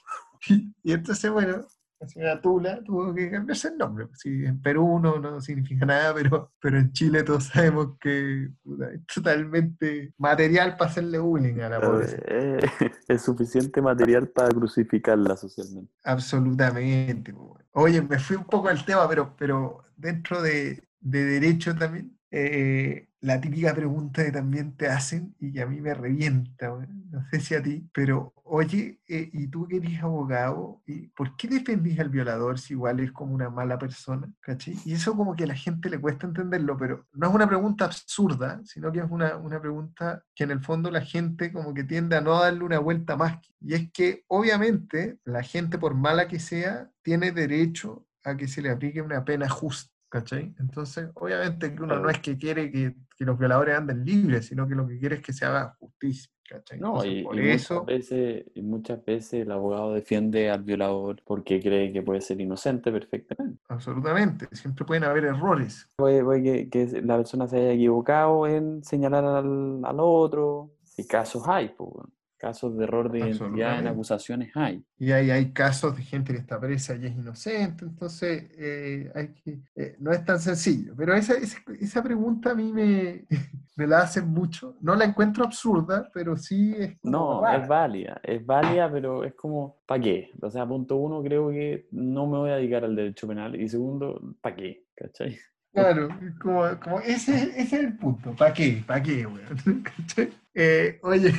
Y, 0.47 0.73
y 0.83 0.93
entonces, 0.93 1.29
bueno, 1.31 1.65
la 2.01 2.07
señora 2.07 2.41
Tula 2.41 2.83
tuvo 2.83 3.13
que 3.13 3.29
cambiarse 3.29 3.67
el 3.67 3.77
nombre. 3.77 4.07
Sí, 4.13 4.43
en 4.43 4.59
Perú 4.59 4.99
no, 4.99 5.19
no 5.19 5.39
significa 5.39 5.85
nada, 5.85 6.13
pero, 6.15 6.51
pero 6.59 6.79
en 6.79 6.91
Chile 6.91 7.21
todos 7.23 7.45
sabemos 7.45 7.97
que 7.99 8.49
puta, 8.63 8.91
es 8.91 9.05
totalmente 9.05 10.13
material 10.17 10.75
para 10.77 10.89
hacerle 10.89 11.19
bullying 11.19 11.59
a 11.59 11.69
la 11.69 11.79
pobre 11.79 12.07
señora. 12.07 12.25
Eh, 12.27 12.59
es 13.07 13.21
suficiente 13.21 13.81
material 13.81 14.27
para 14.29 14.49
crucificarla 14.49 15.37
socialmente. 15.37 15.93
Absolutamente. 16.03 17.31
weón. 17.31 17.63
Oye, 17.73 18.01
me 18.01 18.17
fui 18.17 18.35
un 18.35 18.45
poco 18.45 18.69
al 18.69 18.83
tema, 18.83 19.07
pero, 19.07 19.35
pero 19.37 19.83
dentro 19.95 20.41
de, 20.41 20.83
de 20.99 21.23
derecho 21.23 21.75
también, 21.75 22.17
eh, 22.31 23.09
la 23.21 23.39
típica 23.39 23.73
pregunta 23.73 24.25
que 24.25 24.31
también 24.31 24.75
te 24.75 24.87
hacen 24.87 25.35
y 25.39 25.53
que 25.53 25.61
a 25.61 25.67
mí 25.67 25.79
me 25.79 25.93
revienta, 25.93 26.69
no 26.69 27.23
sé 27.29 27.39
si 27.39 27.53
a 27.53 27.61
ti, 27.61 27.87
pero 27.93 28.33
oye, 28.43 28.99
eh, 29.07 29.29
¿y 29.31 29.47
tú 29.47 29.67
que 29.67 29.77
eres 29.77 30.01
abogado, 30.01 30.81
¿y 30.87 31.07
por 31.09 31.37
qué 31.37 31.47
defendís 31.47 31.99
al 31.99 32.09
violador 32.09 32.59
si 32.59 32.73
igual 32.73 32.99
es 32.99 33.11
como 33.11 33.35
una 33.35 33.49
mala 33.49 33.77
persona? 33.77 34.27
¿cachai? 34.41 34.75
Y 34.85 34.93
eso 34.93 35.15
como 35.15 35.35
que 35.35 35.43
a 35.43 35.47
la 35.47 35.55
gente 35.55 35.89
le 35.89 35.99
cuesta 35.99 36.25
entenderlo, 36.25 36.75
pero 36.77 37.05
no 37.13 37.27
es 37.29 37.33
una 37.33 37.47
pregunta 37.47 37.85
absurda, 37.85 38.59
sino 38.65 38.91
que 38.91 38.99
es 38.99 39.05
una, 39.09 39.37
una 39.37 39.61
pregunta 39.61 40.23
que 40.35 40.43
en 40.43 40.51
el 40.51 40.61
fondo 40.61 40.89
la 40.89 41.01
gente 41.01 41.53
como 41.53 41.75
que 41.75 41.83
tiende 41.83 42.15
a 42.15 42.21
no 42.21 42.39
darle 42.39 42.63
una 42.63 42.79
vuelta 42.79 43.15
más. 43.15 43.37
Y 43.59 43.75
es 43.75 43.91
que 43.91 44.25
obviamente 44.27 45.19
la 45.25 45.43
gente, 45.43 45.77
por 45.77 45.93
mala 45.93 46.27
que 46.27 46.39
sea, 46.39 46.89
tiene 47.03 47.31
derecho 47.31 48.07
a 48.23 48.35
que 48.35 48.47
se 48.47 48.61
le 48.63 48.71
aplique 48.71 49.01
una 49.01 49.23
pena 49.23 49.47
justa. 49.47 49.91
¿Cachai? 50.11 50.53
Entonces, 50.59 51.09
obviamente 51.13 51.73
que 51.73 51.81
uno 51.81 51.97
no 51.97 52.09
es 52.09 52.19
que 52.19 52.37
quiere 52.37 52.69
que, 52.69 52.97
que 53.17 53.23
los 53.23 53.39
violadores 53.39 53.77
anden 53.77 54.03
libres, 54.03 54.47
sino 54.47 54.67
que 54.67 54.75
lo 54.75 54.85
que 54.85 54.99
quiere 54.99 55.15
es 55.15 55.21
que 55.21 55.31
se 55.31 55.45
haga 55.45 55.73
justicia. 55.79 56.29
¿cachai? 56.49 56.81
No, 56.81 57.01
Entonces, 57.01 57.13
y, 57.13 57.23
por 57.23 57.39
y 57.39 57.49
eso, 57.49 57.73
muchas 57.75 57.85
veces, 57.85 58.45
y 58.53 58.61
muchas 58.61 59.05
veces 59.05 59.33
el 59.43 59.51
abogado 59.51 59.93
defiende 59.93 60.49
al 60.49 60.63
violador 60.63 61.21
porque 61.23 61.61
cree 61.61 61.93
que 61.93 62.01
puede 62.01 62.19
ser 62.19 62.41
inocente 62.41 62.91
perfectamente. 62.91 63.63
absolutamente, 63.69 64.49
siempre 64.51 64.83
pueden 64.83 65.05
haber 65.05 65.23
errores. 65.23 65.87
Puede, 65.95 66.25
puede 66.25 66.43
que, 66.43 66.69
que 66.69 67.01
la 67.03 67.15
persona 67.15 67.47
se 67.47 67.55
haya 67.55 67.71
equivocado 67.71 68.47
en 68.47 68.83
señalar 68.83 69.23
al, 69.23 69.79
al 69.85 69.97
otro. 70.01 70.73
Y 70.97 71.07
casos 71.07 71.43
hay, 71.47 71.69
pues, 71.69 71.89
weón. 71.89 72.13
Casos 72.41 72.75
de 72.75 72.83
error 72.85 73.11
de 73.11 73.19
identidad 73.19 73.79
en 73.79 73.87
acusaciones 73.87 74.51
hay. 74.55 74.83
Y 74.97 75.11
hay, 75.11 75.29
hay 75.29 75.51
casos 75.53 75.95
de 75.95 76.01
gente 76.01 76.33
que 76.33 76.39
está 76.39 76.59
presa 76.59 76.95
y 76.95 77.05
es 77.05 77.13
inocente, 77.13 77.85
entonces 77.85 78.49
eh, 78.57 79.11
hay 79.13 79.27
que, 79.33 79.59
eh, 79.75 79.95
no 79.99 80.11
es 80.11 80.25
tan 80.25 80.39
sencillo. 80.39 80.95
Pero 80.97 81.13
esa, 81.13 81.33
esa, 81.35 81.59
esa 81.79 82.01
pregunta 82.01 82.51
a 82.51 82.55
mí 82.55 82.73
me, 82.73 83.25
me 83.77 83.85
la 83.87 83.99
hacen 83.99 84.27
mucho. 84.27 84.75
No 84.81 84.95
la 84.95 85.05
encuentro 85.05 85.43
absurda, 85.43 86.09
pero 86.11 86.35
sí 86.35 86.73
es 86.77 86.97
No, 87.03 87.41
rara. 87.43 87.61
es 87.61 87.67
válida, 87.67 88.19
es 88.23 88.43
válida, 88.43 88.91
pero 88.91 89.23
es 89.23 89.35
como, 89.35 89.81
¿para 89.85 90.01
qué? 90.01 90.31
O 90.41 90.49
sea, 90.49 90.65
punto 90.67 90.95
uno, 90.95 91.21
creo 91.21 91.49
que 91.51 91.87
no 91.91 92.25
me 92.25 92.39
voy 92.39 92.49
a 92.49 92.55
dedicar 92.55 92.83
al 92.83 92.95
derecho 92.95 93.27
penal. 93.27 93.55
Y 93.61 93.69
segundo, 93.69 94.19
¿para 94.41 94.55
qué? 94.55 94.85
¿Cachai? 94.95 95.37
Claro, 95.73 96.09
como, 96.41 96.63
como 96.83 96.99
ese, 96.99 97.33
ese 97.33 97.61
es 97.61 97.73
el 97.73 97.97
punto. 97.97 98.35
¿Para 98.35 98.51
qué? 98.53 98.83
¿Para 98.85 99.01
qué, 99.01 99.25
weón? 99.25 99.83
Eh, 100.53 100.99
oye, 101.03 101.31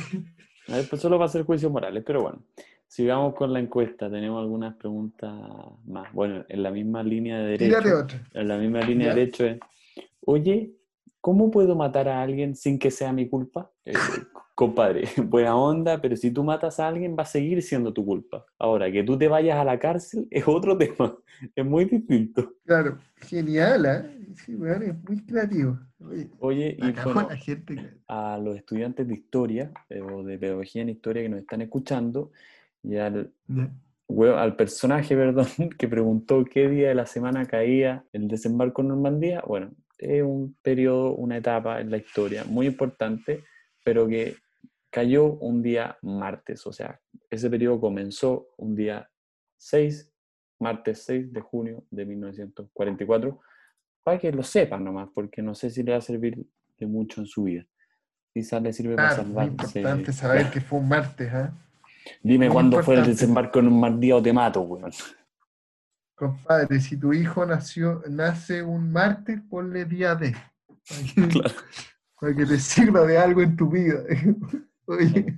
A 0.67 0.77
ver, 0.77 0.85
pues 0.89 1.01
solo 1.01 1.19
va 1.19 1.25
a 1.25 1.29
ser 1.29 1.43
juicios 1.43 1.71
morales, 1.71 2.03
pero 2.05 2.21
bueno. 2.21 2.39
Sigamos 2.87 3.33
con 3.33 3.51
la 3.51 3.59
encuesta. 3.59 4.09
Tenemos 4.09 4.39
algunas 4.39 4.75
preguntas 4.75 5.33
más. 5.85 6.13
Bueno, 6.13 6.45
en 6.47 6.61
la 6.61 6.69
misma 6.69 7.01
línea 7.01 7.39
de 7.39 7.43
derecho. 7.43 7.65
tírate 7.65 7.93
otra. 7.93 8.21
En 8.33 8.47
la 8.47 8.57
misma 8.57 8.81
línea 8.81 9.09
de 9.09 9.15
derecho 9.15 9.45
es, 9.45 9.59
oye, 10.25 10.71
¿cómo 11.23 11.49
puedo 11.49 11.73
matar 11.73 12.09
a 12.09 12.21
alguien 12.21 12.53
sin 12.53 12.77
que 12.77 12.91
sea 12.91 13.13
mi 13.13 13.29
culpa? 13.29 13.71
Eh, 13.85 13.93
compadre, 14.53 15.05
buena 15.25 15.55
onda, 15.55 16.01
pero 16.01 16.17
si 16.17 16.31
tú 16.31 16.43
matas 16.43 16.81
a 16.81 16.89
alguien 16.89 17.15
va 17.17 17.23
a 17.23 17.25
seguir 17.25 17.61
siendo 17.63 17.93
tu 17.93 18.05
culpa. 18.05 18.45
Ahora, 18.59 18.91
que 18.91 19.03
tú 19.03 19.17
te 19.17 19.29
vayas 19.29 19.57
a 19.57 19.63
la 19.63 19.79
cárcel 19.79 20.27
es 20.31 20.45
otro 20.45 20.77
tema, 20.77 21.15
es 21.55 21.65
muy 21.65 21.85
distinto. 21.85 22.55
Claro, 22.65 22.97
genial, 23.21 23.85
¿eh? 23.85 24.19
Sí, 24.35 24.53
weón, 24.55 24.83
es 24.83 25.01
muy 25.01 25.23
creativo. 25.25 25.79
Oye, 26.01 26.29
Oye, 26.39 26.77
y 26.77 26.91
bueno, 26.91 27.27
la 27.29 27.37
gente. 27.37 27.75
que- 27.75 27.93
a 28.09 28.37
los 28.37 28.57
estudiantes 28.57 29.07
de 29.07 29.13
historia 29.13 29.71
eh, 29.89 30.01
o 30.01 30.23
de 30.23 30.37
pedagogía 30.37 30.81
en 30.81 30.89
historia 30.89 31.23
que 31.23 31.29
nos 31.29 31.39
están 31.39 31.61
escuchando 31.61 32.31
y 32.83 32.97
al, 32.97 33.31
al 34.35 34.55
personaje, 34.57 35.15
perdón, 35.15 35.47
que 35.77 35.87
preguntó 35.87 36.43
qué 36.43 36.67
día 36.67 36.89
de 36.89 36.95
la 36.95 37.05
semana 37.05 37.45
caía 37.45 38.03
el 38.11 38.27
desembarco 38.27 38.81
en 38.81 38.89
Normandía, 38.89 39.41
bueno, 39.47 39.71
es 39.97 40.23
un 40.23 40.55
periodo, 40.61 41.15
una 41.15 41.37
etapa 41.37 41.79
en 41.81 41.91
la 41.91 41.97
historia 41.97 42.43
muy 42.45 42.67
importante, 42.67 43.43
pero 43.83 44.07
que 44.07 44.35
cayó 44.89 45.25
un 45.25 45.61
día 45.61 45.97
martes, 46.01 46.65
o 46.67 46.73
sea, 46.73 46.99
ese 47.29 47.49
periodo 47.49 47.79
comenzó 47.81 48.49
un 48.57 48.75
día 48.75 49.09
6, 49.57 50.11
martes 50.59 51.03
6 51.05 51.33
de 51.33 51.41
junio 51.41 51.83
de 51.89 52.05
1944, 52.05 53.39
para 54.03 54.19
que 54.19 54.31
lo 54.31 54.43
sepan 54.43 54.83
nomás, 54.83 55.09
porque 55.13 55.41
no 55.41 55.55
sé 55.55 55.69
si 55.69 55.81
le 55.83 55.93
va 55.93 55.97
a 55.97 56.01
servir 56.01 56.45
de 56.77 56.85
mucho 56.85 57.21
en 57.21 57.27
su 57.27 57.43
vida. 57.43 57.65
Quizás 58.33 58.61
le 58.61 58.73
sirve 58.73 58.95
para 58.95 59.09
Claro, 59.09 59.23
muy 59.23 59.35
salvarse. 59.35 59.79
importante 59.79 60.13
saber 60.13 60.49
que 60.51 60.61
fue 60.61 60.79
un 60.79 60.89
martes, 60.89 61.33
¿ah? 61.33 61.53
Dime 62.21 62.49
cuándo 62.49 62.83
fue 62.83 62.95
el 62.95 63.05
desembarco 63.05 63.59
en 63.59 63.65
Normandía 63.65 64.17
o 64.17 64.21
te 64.21 64.33
mato, 64.33 64.61
weón. 64.61 64.91
Compadre, 66.23 66.79
si 66.79 66.95
tu 66.95 67.11
hijo 67.11 67.45
nació, 67.45 68.01
nace 68.09 68.63
un 68.63 68.93
martes, 68.93 69.41
ponle 69.49 69.83
día 69.83 70.15
D. 70.15 70.33
para 70.87 71.01
que, 71.01 71.51
para 72.17 72.33
que 72.33 72.45
te 72.45 72.59
sirva 72.59 73.05
de 73.05 73.17
algo 73.17 73.41
en 73.41 73.57
tu 73.57 73.69
vida. 73.69 74.05
Oye. 74.85 75.37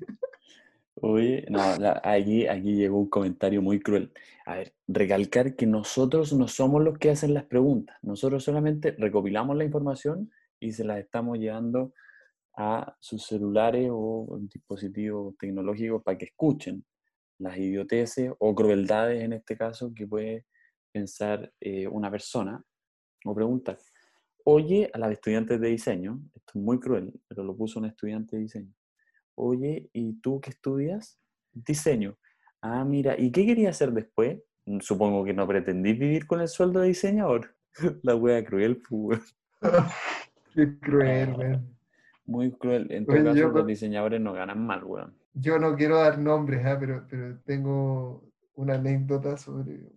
Oye, 1.01 1.48
no, 1.50 1.60
aquí, 2.04 2.46
aquí 2.46 2.75
llegó 2.75 3.00
un 3.00 3.10
comentario 3.10 3.63
muy 3.63 3.80
cruel. 3.80 4.13
A 4.46 4.58
ver, 4.58 4.75
recalcar 4.88 5.56
que 5.56 5.65
nosotros 5.65 6.34
no 6.34 6.48
somos 6.48 6.84
los 6.84 7.00
que 7.00 7.10
hacen 7.10 7.34
las 7.34 7.46
preguntas. 7.46 7.98
Nosotros 8.04 8.44
solamente 8.44 8.92
recopilamos 8.92 9.58
la 9.58 9.63
información 9.63 10.32
y 10.60 10.72
se 10.72 10.84
las 10.84 11.00
estamos 11.00 11.39
llevando 11.39 11.94
a 12.56 12.96
sus 13.00 13.25
celulares 13.25 13.89
o 13.92 14.38
dispositivos 14.39 15.36
tecnológicos 15.39 16.04
para 16.04 16.15
que 16.15 16.25
escuchen 16.25 16.86
las 17.39 17.58
idioteces 17.58 18.32
o 18.38 18.54
crueldades 18.54 19.24
en 19.24 19.34
este 19.34 19.58
caso 19.58 19.92
que 19.96 20.06
puede 20.06 20.46
pensar 21.00 21.52
eh, 21.60 21.88
una 21.88 22.10
persona 22.10 22.64
o 23.25 23.36
preguntar. 23.36 23.78
Oye 24.46 24.90
a 24.94 24.98
las 24.98 25.12
estudiantes 25.12 25.60
de 25.60 25.68
diseño, 25.70 26.22
esto 26.34 26.52
es 26.56 26.62
muy 26.62 26.80
cruel, 26.80 27.14
pero 27.28 27.44
lo 27.44 27.56
puso 27.56 27.80
un 27.80 27.86
estudiante 27.86 28.36
de 28.36 28.44
diseño 28.44 28.74
oye, 29.36 29.90
¿y 29.94 30.14
tú 30.22 30.42
qué 30.42 30.50
estudias? 30.50 31.20
Diseño. 31.54 32.18
Ah, 32.62 32.84
mira, 32.84 33.20
¿y 33.20 33.32
qué 33.32 33.46
querías 33.46 33.75
hacer 33.75 33.92
después? 33.92 34.40
Mm, 34.66 34.80
supongo 34.80 35.24
que 35.24 35.34
no 35.34 35.48
pretendí 35.48 35.94
vivir 35.94 36.25
con 36.25 36.42
el 36.42 36.48
sueldo 36.48 36.82
de 36.82 36.88
diseñador. 36.88 37.56
La 38.04 38.16
wea 38.16 38.44
cruel, 38.44 38.82
pues. 38.90 39.36
Qué 40.54 40.80
cruel, 40.80 41.34
weón. 41.36 41.78
Muy 42.25 42.52
cruel. 42.54 42.92
En 42.92 43.06
todo 43.06 43.24
caso, 43.24 43.50
los 43.50 43.68
diseñadores 43.68 44.20
no 44.20 44.34
ganan 44.34 44.66
mal, 44.66 44.84
weón. 44.84 45.16
Yo 45.34 45.60
no 45.60 45.75
quiero 45.75 45.98
dar 45.98 46.18
nombres, 46.18 46.66
¿eh? 46.66 46.78
pero, 46.80 47.06
pero 47.10 47.38
tengo 47.42 48.24
una 48.56 48.75
anécdota 48.75 49.38
sobre 49.38 49.92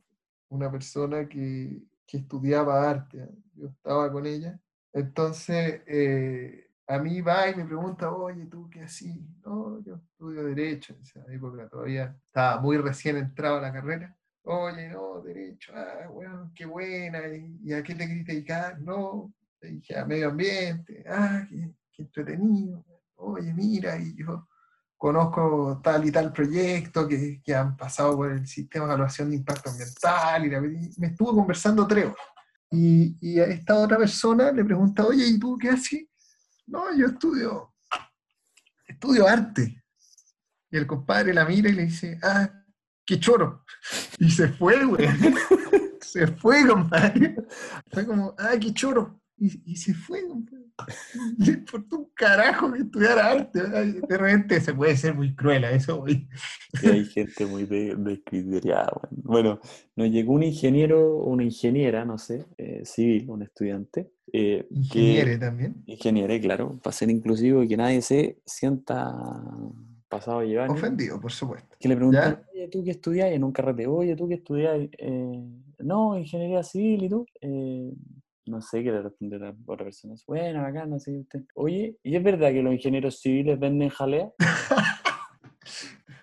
una 0.49 0.71
persona 0.71 1.29
que, 1.29 1.83
que 2.07 2.19
estudiaba 2.19 2.89
arte. 2.89 3.23
¿ah? 3.23 3.29
Yo 3.55 3.69
estaba 3.69 4.11
con 4.11 4.27
ella. 4.27 4.59
Entonces, 4.93 5.83
eh, 5.87 6.69
a 6.87 6.99
mí 6.99 7.21
va 7.21 7.49
y 7.51 7.55
me 7.55 7.67
pregunta, 7.67 8.11
oye, 8.11 8.47
¿tú 8.47 8.69
qué 8.71 8.83
así? 8.83 9.29
No, 9.45 9.83
yo 9.85 9.97
estudio 9.97 10.45
Derecho, 10.45 10.95
en 10.95 11.03
esa 11.03 11.25
época 11.29 11.69
todavía 11.69 12.17
estaba 12.27 12.61
muy 12.61 12.79
recién 12.79 13.19
entrado 13.19 13.59
a 13.59 13.61
la 13.61 13.73
carrera. 13.73 14.17
Oye, 14.43 14.89
no, 14.89 15.21
Derecho, 15.21 15.73
ah, 15.75 16.09
bueno, 16.11 16.51
qué 16.55 16.65
buena, 16.65 17.21
¿y, 17.29 17.73
a 17.75 17.83
qué 17.83 17.95
querés 17.95 18.25
dedicar? 18.25 18.81
No, 18.81 19.35
te 19.61 19.69
dije 19.69 19.99
a 19.99 20.07
medio 20.07 20.31
ambiente, 20.31 21.05
ah, 21.07 21.47
qué, 21.49 21.75
entretenido. 21.99 22.85
Oye, 23.17 23.53
mira, 23.53 23.99
y 23.99 24.17
yo 24.17 24.49
conozco 24.99 25.81
tal 25.83 26.05
y 26.07 26.11
tal 26.11 26.33
proyecto 26.33 27.07
que, 27.07 27.41
que, 27.43 27.55
han 27.55 27.77
pasado 27.77 28.17
por 28.17 28.33
el 28.33 28.47
sistema 28.47 28.85
de 28.85 28.93
evaluación 28.93 29.31
de 29.31 29.37
impacto 29.37 29.71
ambiental, 29.71 30.45
y, 30.45 31.01
me 31.01 31.07
estuvo 31.07 31.35
conversando 31.35 31.87
tres 31.87 32.07
horas. 32.07 32.17
Y, 32.71 33.17
y, 33.21 33.39
a 33.39 33.45
esta 33.45 33.77
otra 33.77 33.97
persona 33.97 34.53
le 34.53 34.65
pregunta, 34.65 35.07
oye, 35.07 35.25
¿y 35.27 35.39
tú 35.39 35.57
qué 35.57 35.71
haces? 35.71 36.05
No, 36.67 36.95
yo 36.95 37.07
estudio, 37.07 37.73
estudio 38.87 39.27
arte. 39.27 39.83
Y 40.71 40.77
el 40.77 40.87
compadre 40.87 41.33
la 41.33 41.47
mira 41.47 41.71
y 41.71 41.75
le 41.75 41.87
dice, 41.87 42.19
ah, 42.23 42.51
qué 43.07 43.19
choro. 43.19 43.65
Y 44.19 44.31
se 44.31 44.49
fue, 44.49 44.85
güey. 44.85 45.09
se 46.01 46.27
fue, 46.27 46.67
compadre. 46.67 47.37
Fue 47.93 48.05
como, 48.05 48.35
ah, 48.37 48.57
qué 48.61 48.75
choro. 48.75 49.21
Y, 49.37 49.77
se 49.77 49.95
fue, 49.95 50.27
compadre. 50.27 50.58
Le 51.39 51.53
importó 51.53 51.99
un 51.99 52.09
carajo 52.15 52.73
que 52.73 52.81
estudiar 52.81 53.19
arte. 53.19 53.63
De 53.63 54.19
repente 54.19 54.61
se 54.61 54.75
puede 54.75 54.97
ser 54.97 55.15
muy 55.15 55.35
cruel 55.35 55.65
a 55.65 55.73
eso, 55.73 55.99
güey. 55.99 56.29
hay 56.83 57.05
gente 57.05 57.47
muy 57.47 57.65
descriteriada. 57.65 59.01
bueno, 59.11 59.61
nos 59.97 60.11
llegó 60.11 60.35
un 60.35 60.43
ingeniero, 60.43 61.17
una 61.19 61.45
ingeniera, 61.45 62.05
no 62.05 62.19
sé, 62.19 62.47
eh, 62.57 62.83
civil, 62.85 63.31
un 63.31 63.43
estudiante, 63.43 64.11
eh, 64.33 64.67
ingeniere 64.71 65.39
también. 65.39 65.83
Ingeniere, 65.87 66.41
claro, 66.41 66.79
para 66.83 66.95
ser 66.95 67.11
inclusivo 67.11 67.63
y 67.63 67.69
que 67.69 67.77
nadie 67.77 68.03
se 68.03 68.39
sienta 68.45 69.15
pasado 70.09 70.41
a 70.41 70.45
llevar. 70.45 70.71
Ofendido, 70.71 71.21
por 71.21 71.33
supuesto. 71.33 71.77
Que 71.79 71.89
le 71.89 71.97
preguntan, 71.97 72.43
oye, 72.53 72.69
¿tú 72.69 72.83
qué 72.85 72.93
estudias? 72.93 73.31
En 73.33 73.45
un 73.45 73.53
carrete, 73.53 73.87
oye, 73.87 74.17
¿tú 74.17 74.29
qué 74.29 74.35
estudias? 74.35 74.79
Eh, 74.99 75.45
no, 75.81 76.19
ingeniería 76.19 76.63
civil, 76.63 77.05
¿y 77.05 77.09
tú? 77.09 77.27
No 78.49 78.61
sé 78.63 78.83
qué 78.83 78.91
le 78.91 79.03
responde 79.03 79.39
la 79.39 79.55
otra 79.67 79.85
persona. 79.85 80.15
Bueno, 80.27 80.65
acá 80.65 80.87
no 80.87 80.99
sé 80.99 81.19
usted. 81.19 81.45
Oye, 81.55 81.97
¿y 82.03 82.17
es 82.17 82.23
verdad 82.23 82.51
que 82.51 82.63
los 82.63 82.73
ingenieros 82.73 83.21
civiles 83.21 83.59
venden 83.59 83.91
jalea? 83.91 84.33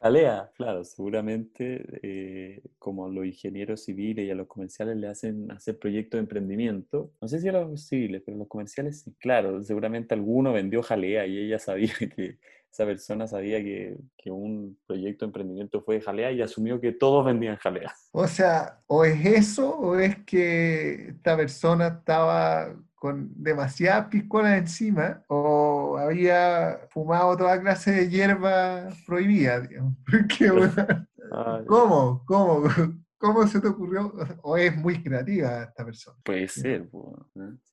Alea, 0.06 0.52
claro, 0.56 0.84
seguramente 0.84 1.84
eh, 2.04 2.62
como 2.78 3.10
los 3.10 3.26
ingenieros 3.26 3.86
civiles 3.86 4.28
y 4.28 4.30
a 4.30 4.36
los 4.36 4.46
comerciales 4.46 4.98
le 4.98 5.08
hacen 5.08 5.52
hacer 5.52 5.80
proyectos 5.80 6.20
de 6.20 6.22
emprendimiento, 6.22 7.12
no 7.20 7.28
sé 7.28 7.39
si 7.39 7.50
a 7.50 7.54
los 7.54 7.88
civiles, 7.88 8.22
pero 8.24 8.36
a 8.36 8.39
los 8.41 8.48
comerciales 8.48 9.02
sí, 9.02 9.15
claro, 9.18 9.63
seguramente 9.63 10.13
alguno 10.13 10.54
vendió 10.54 10.84
jalea 10.84 11.26
y 11.26 11.39
ella 11.39 11.58
sabía 11.58 11.89
que 12.15 12.38
esa 12.72 12.86
persona 12.86 13.26
sabía 13.26 13.63
que, 13.63 13.98
que 14.15 14.30
un 14.30 14.78
proyecto 14.86 15.26
de 15.26 15.30
emprendimiento 15.30 15.82
fue 15.82 15.96
de 15.96 16.02
jalea 16.02 16.32
y 16.32 16.44
asumió 16.44 16.80
que 16.80 16.91
todos 16.91 17.26
vendían 17.26 17.56
jalea. 17.56 17.91
O 18.12 18.28
sea, 18.28 18.82
o 18.86 19.06
es 19.06 19.26
eso 19.26 19.76
o 19.76 19.98
es 19.98 20.24
que 20.24 21.08
esta 21.10 21.36
persona 21.36 21.88
estaba 21.88 22.76
con 22.94 23.32
demasiadas 23.36 24.08
piscolas 24.08 24.58
encima 24.58 25.24
o 25.30 25.64
había 25.98 26.80
fumado 26.89 27.38
toda 27.38 27.60
clase 27.62 27.91
de 27.91 28.10
hierba 28.10 28.89
prohibida, 29.06 29.62
digamos. 29.62 29.95
¿Cómo? 31.67 32.24
¿Cómo? 32.26 32.63
¿Cómo 33.17 33.48
se 33.48 33.60
te 33.60 33.67
ocurrió? 33.67 34.13
¿O 34.43 34.58
es 34.58 34.76
muy 34.76 35.02
creativa 35.02 35.63
esta 35.63 35.84
persona? 35.86 36.17
Puede 36.24 36.48
ser. 36.48 36.88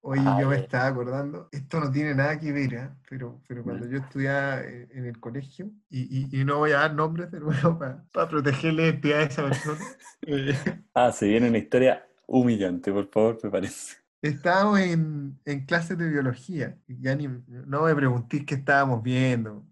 Oye, 0.00 0.22
yo 0.40 0.48
me 0.48 0.56
estaba 0.56 0.86
acordando, 0.86 1.48
esto 1.52 1.80
no 1.80 1.90
tiene 1.90 2.14
nada 2.14 2.38
que 2.38 2.52
ver, 2.52 2.74
¿eh? 2.74 2.88
pero, 3.08 3.42
pero 3.46 3.62
cuando 3.62 3.86
yo 3.86 3.98
estudiaba 3.98 4.62
en 4.62 5.04
el 5.04 5.18
colegio, 5.20 5.70
y, 5.90 6.40
y, 6.40 6.44
no 6.44 6.58
voy 6.58 6.70
a 6.70 6.78
dar 6.78 6.94
nombres, 6.94 7.28
pero 7.30 7.46
bueno, 7.46 7.76
para, 7.78 8.02
para 8.12 8.28
proteger 8.28 8.74
la 8.74 8.82
identidad 8.82 9.18
de 9.18 9.24
esa 9.24 9.42
persona. 9.44 9.78
Eh, 10.22 10.54
ah, 10.94 11.12
se 11.12 11.26
viene 11.26 11.48
una 11.48 11.58
historia 11.58 12.06
humillante, 12.26 12.90
por 12.92 13.08
favor, 13.10 13.38
me 13.42 13.50
parece. 13.50 13.96
Estábamos 14.22 14.78
en, 14.78 15.38
en 15.44 15.66
clases 15.66 15.98
de 15.98 16.08
biología. 16.08 16.78
Ya 16.86 17.14
ni, 17.16 17.26
no 17.26 17.82
me 17.82 17.94
preguntéis 17.94 18.46
qué 18.46 18.54
estábamos 18.54 19.02
viendo, 19.02 19.64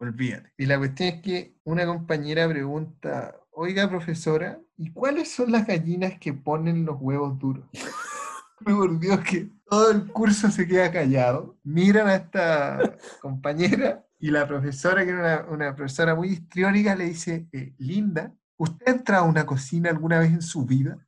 Olvídate. 0.00 0.52
Y 0.56 0.66
la 0.66 0.78
cuestión 0.78 1.08
es 1.08 1.22
que 1.22 1.56
una 1.64 1.84
compañera 1.84 2.48
pregunta, 2.48 3.34
oiga, 3.50 3.88
profesora, 3.88 4.60
¿y 4.76 4.92
cuáles 4.92 5.32
son 5.32 5.50
las 5.50 5.66
gallinas 5.66 6.20
que 6.20 6.32
ponen 6.32 6.84
los 6.84 6.98
huevos 7.00 7.36
duros? 7.40 7.64
me 8.64 8.72
volvió 8.72 9.20
que 9.22 9.50
todo 9.68 9.90
el 9.90 10.06
curso 10.06 10.50
se 10.50 10.68
queda 10.68 10.92
callado. 10.92 11.58
Miran 11.64 12.06
a 12.06 12.14
esta 12.14 12.96
compañera 13.20 14.06
y 14.18 14.30
la 14.30 14.46
profesora, 14.46 15.04
que 15.04 15.10
era 15.10 15.46
una, 15.50 15.74
profesora 15.74 16.14
muy 16.14 16.28
histriónica, 16.28 16.94
le 16.94 17.04
dice, 17.04 17.48
eh, 17.52 17.74
Linda, 17.78 18.32
¿usted 18.56 18.86
ha 18.88 18.90
entrado 18.92 19.24
a 19.24 19.28
una 19.28 19.46
cocina 19.46 19.90
alguna 19.90 20.18
vez 20.20 20.30
en 20.30 20.42
su 20.42 20.64
vida? 20.64 20.98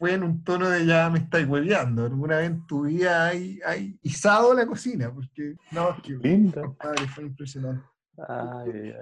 Fue 0.00 0.14
en 0.14 0.22
un 0.22 0.42
tono 0.42 0.70
de 0.70 0.86
ya 0.86 1.10
me 1.10 1.18
estáis 1.18 1.46
hueveando. 1.46 2.06
Alguna 2.06 2.38
vez 2.38 2.46
en 2.46 2.66
tu 2.66 2.84
vida 2.84 3.26
hay, 3.26 3.60
hay 3.66 3.98
izado 4.00 4.54
la 4.54 4.66
cocina, 4.66 5.12
porque 5.12 5.56
no, 5.72 5.90
es 5.90 6.02
que 6.02 6.14
Lindo. 6.14 6.74
padre, 6.80 7.06
fue 7.06 7.24
impresionante. 7.24 7.84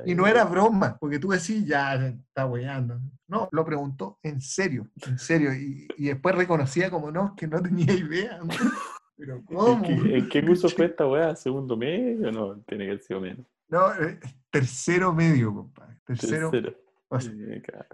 y 0.04 0.14
no 0.16 0.26
era 0.26 0.44
broma, 0.44 0.98
porque 0.98 1.20
tú 1.20 1.28
decís, 1.28 1.64
ya 1.64 1.94
está 1.94 2.46
hueveando. 2.46 3.00
No, 3.28 3.48
lo 3.52 3.64
preguntó 3.64 4.18
en 4.24 4.40
serio, 4.40 4.88
en 5.06 5.20
serio. 5.20 5.54
Y, 5.54 5.86
y 5.96 6.06
después 6.06 6.34
reconocía 6.34 6.90
como 6.90 7.12
no, 7.12 7.36
que 7.36 7.46
no 7.46 7.62
tenía 7.62 7.92
idea. 7.92 8.40
Pero 9.16 9.44
¿cómo? 9.44 9.84
¿En 9.86 10.28
qué, 10.28 10.44
curso 10.44 10.68
fue 10.68 10.86
esta 10.86 11.06
weá? 11.06 11.36
¿Segundo 11.36 11.76
medio? 11.76 12.32
No, 12.32 12.56
tiene 12.62 12.86
que 12.86 12.98
ser 13.04 13.20
menos. 13.20 13.46
No, 13.68 13.92
eh, 13.94 14.18
tercero 14.50 15.12
medio, 15.12 15.54
compadre. 15.54 16.00
Tercero. 16.04 16.50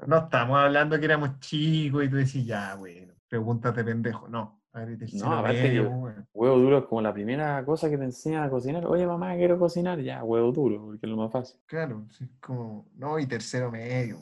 No 0.07 0.19
estamos 0.19 0.59
hablando 0.59 0.99
que 0.99 1.05
éramos 1.05 1.39
chicos 1.41 2.05
y 2.05 2.09
tú 2.09 2.17
decís, 2.17 2.45
ya, 2.45 2.75
bueno, 2.75 3.15
pregúntate 3.29 3.85
pendejo. 3.85 4.29
No, 4.29 4.61
no, 5.13 5.33
aparte 5.33 5.81
huevo 6.33 6.59
duro 6.59 6.79
es 6.79 6.85
como 6.87 7.01
la 7.01 7.13
primera 7.13 7.65
cosa 7.65 7.89
que 7.89 7.97
te 7.97 8.05
enseñan 8.05 8.43
a 8.43 8.51
cocinar. 8.51 8.85
Oye, 8.87 9.07
mamá, 9.07 9.37
quiero 9.37 9.57
cocinar. 9.57 10.01
Ya, 10.01 10.25
huevo 10.25 10.51
duro, 10.51 10.85
porque 10.85 11.07
es 11.07 11.11
lo 11.11 11.17
más 11.17 11.31
fácil. 11.31 11.61
Claro, 11.67 12.07
es 12.11 12.29
como, 12.41 12.89
no, 12.97 13.19
y 13.19 13.27
tercero 13.27 13.71
medio. 13.71 14.19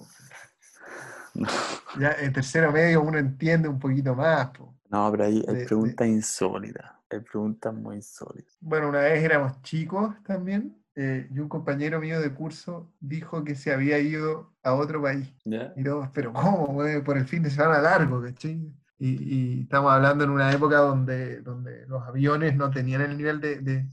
Ya, 1.98 2.12
en 2.20 2.30
tercero 2.30 2.70
medio 2.72 3.00
uno 3.02 3.16
entiende 3.16 3.66
un 3.66 3.78
poquito 3.78 4.14
más. 4.14 4.50
No, 4.90 5.10
pero 5.10 5.24
ahí 5.24 5.42
hay 5.48 5.64
preguntas 5.64 6.06
insólitas. 6.06 6.84
Hay 7.10 7.20
preguntas 7.20 7.72
muy 7.72 7.96
insólitas. 7.96 8.54
Bueno, 8.60 8.90
una 8.90 9.00
vez 9.00 9.24
éramos 9.24 9.60
chicos 9.62 10.14
también 10.24 10.81
eh, 10.94 11.28
y 11.32 11.38
un 11.38 11.48
compañero 11.48 12.00
mío 12.00 12.20
de 12.20 12.34
curso 12.34 12.92
dijo 13.00 13.44
que 13.44 13.54
se 13.54 13.72
había 13.72 13.98
ido 13.98 14.52
a 14.62 14.74
otro 14.74 15.02
país. 15.02 15.32
Y 15.76 15.84
todos, 15.84 16.08
pero 16.12 16.32
¿cómo? 16.32 16.76
Por 17.04 17.16
el 17.16 17.26
fin 17.26 17.42
de 17.42 17.50
semana 17.50 17.80
largo, 17.80 18.22
¿cachai? 18.22 18.72
Y, 18.98 19.08
y, 19.08 19.60
estamos 19.62 19.90
hablando 19.90 20.22
en 20.24 20.30
una 20.30 20.52
época 20.52 20.78
donde, 20.78 21.40
donde 21.40 21.86
los 21.86 22.02
aviones 22.06 22.54
no 22.54 22.70
tenían 22.70 23.00
el 23.00 23.16
nivel 23.16 23.40
de, 23.40 23.58
de 23.58 23.88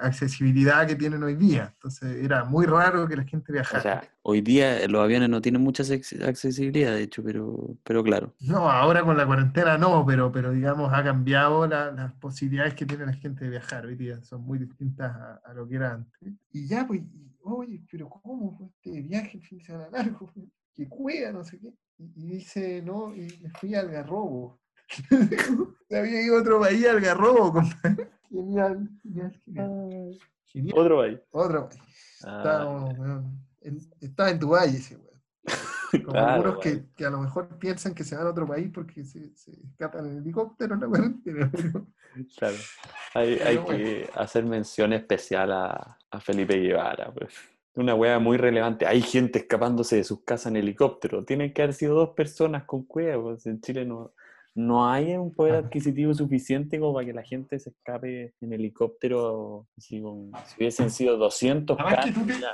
accesibilidad 0.00 0.86
que 0.86 0.96
tienen 0.96 1.22
hoy 1.22 1.34
día. 1.34 1.70
Entonces 1.74 2.24
era 2.24 2.44
muy 2.44 2.66
raro 2.66 3.06
que 3.06 3.16
la 3.16 3.24
gente 3.24 3.52
viajara. 3.52 3.78
O 3.78 3.82
sea, 3.82 4.08
hoy 4.22 4.40
día 4.40 4.86
los 4.88 5.02
aviones 5.02 5.28
no 5.28 5.40
tienen 5.40 5.62
mucha 5.62 5.82
acces- 5.82 6.22
accesibilidad, 6.26 6.92
de 6.92 7.02
hecho, 7.02 7.22
pero, 7.22 7.76
pero 7.84 8.02
claro. 8.02 8.34
No, 8.40 8.70
ahora 8.70 9.02
con 9.02 9.16
la 9.16 9.26
cuarentena 9.26 9.76
no, 9.78 10.04
pero, 10.06 10.30
pero 10.32 10.52
digamos 10.52 10.92
ha 10.92 11.02
cambiado 11.04 11.66
la- 11.66 11.90
las 11.92 12.12
posibilidades 12.14 12.74
que 12.74 12.86
tiene 12.86 13.06
la 13.06 13.12
gente 13.12 13.44
de 13.44 13.50
viajar 13.50 13.86
hoy 13.86 13.96
día, 13.96 14.22
son 14.22 14.42
muy 14.42 14.58
distintas 14.58 15.14
a, 15.14 15.40
a 15.44 15.54
lo 15.54 15.68
que 15.68 15.76
era 15.76 15.94
antes. 15.94 16.32
Y 16.52 16.66
ya, 16.66 16.86
pues, 16.86 17.02
oye, 17.42 17.82
pero 17.90 18.08
¿cómo 18.08 18.56
fue 18.56 18.66
este 18.68 19.02
viaje 19.02 19.38
el 19.38 19.42
fin 19.44 19.58
de 19.58 19.64
semana 19.64 19.88
largo? 19.90 20.32
Que 20.76 20.88
cuida, 20.88 21.30
no 21.30 21.44
sé 21.44 21.60
qué. 21.60 21.72
Y, 21.98 22.12
y 22.16 22.26
dice, 22.38 22.82
no, 22.82 23.14
y 23.14 23.38
me 23.40 23.48
fui 23.50 23.76
al 23.76 23.86
Algarrobo. 23.86 24.58
Se 25.88 25.98
había 25.98 26.22
ido 26.22 26.36
a 26.36 26.40
otro 26.40 26.60
país 26.60 26.84
al 26.86 26.96
Algarrobo, 26.96 27.52
compadre. 27.52 28.10
Genial, 28.28 28.88
genial, 29.02 29.40
genial. 29.44 30.18
Genial. 30.46 30.78
Otro 30.78 30.98
país. 30.98 31.18
Otro 31.30 31.68
país. 31.68 31.80
Ah, 32.24 33.22
estaba 34.00 34.30
en 34.30 34.38
Dubái 34.38 34.76
ese 34.76 34.96
weón. 34.96 35.22
Como 36.04 36.12
Claro, 36.12 36.32
algunos 36.32 36.58
que, 36.58 36.86
que 36.96 37.06
a 37.06 37.10
lo 37.10 37.18
mejor 37.18 37.56
piensan 37.58 37.94
que 37.94 38.02
se 38.02 38.16
van 38.16 38.26
a 38.26 38.30
otro 38.30 38.46
país 38.46 38.70
porque 38.74 39.04
se, 39.04 39.34
se 39.36 39.52
escapan 39.52 40.06
en 40.06 40.18
helicóptero, 40.18 40.76
pero 41.24 41.86
Claro. 42.38 42.56
Hay, 43.14 43.34
hay 43.38 43.58
que 43.58 44.10
hacer 44.14 44.44
mención 44.44 44.92
especial 44.92 45.52
a, 45.52 45.98
a 46.10 46.20
Felipe 46.20 46.56
Guevara. 46.56 47.12
Pues. 47.12 47.34
Una 47.74 47.94
wea 47.94 48.18
muy 48.18 48.36
relevante. 48.36 48.86
Hay 48.86 49.02
gente 49.02 49.40
escapándose 49.40 49.96
de 49.96 50.04
sus 50.04 50.22
casas 50.22 50.46
en 50.46 50.56
helicóptero. 50.56 51.24
Tienen 51.24 51.52
que 51.52 51.62
haber 51.62 51.74
sido 51.74 51.94
dos 51.94 52.10
personas 52.10 52.64
con 52.64 52.84
cueva. 52.84 53.22
Pues. 53.22 53.46
En 53.46 53.60
Chile 53.60 53.84
no, 53.84 54.14
no 54.54 54.88
hay 54.88 55.14
un 55.16 55.34
poder 55.34 55.56
adquisitivo 55.56 56.14
suficiente 56.14 56.78
como 56.78 56.94
para 56.94 57.06
que 57.06 57.12
la 57.12 57.22
gente 57.24 57.58
se 57.58 57.70
escape 57.70 58.34
en 58.40 58.52
helicóptero. 58.52 59.66
como- 60.00 60.30
si 60.46 60.56
hubiesen 60.58 60.90
sido 60.90 61.16
200 61.16 61.76
Además 61.78 62.04
que 62.06 62.12
casos, 62.12 62.26
te-. 62.26 62.44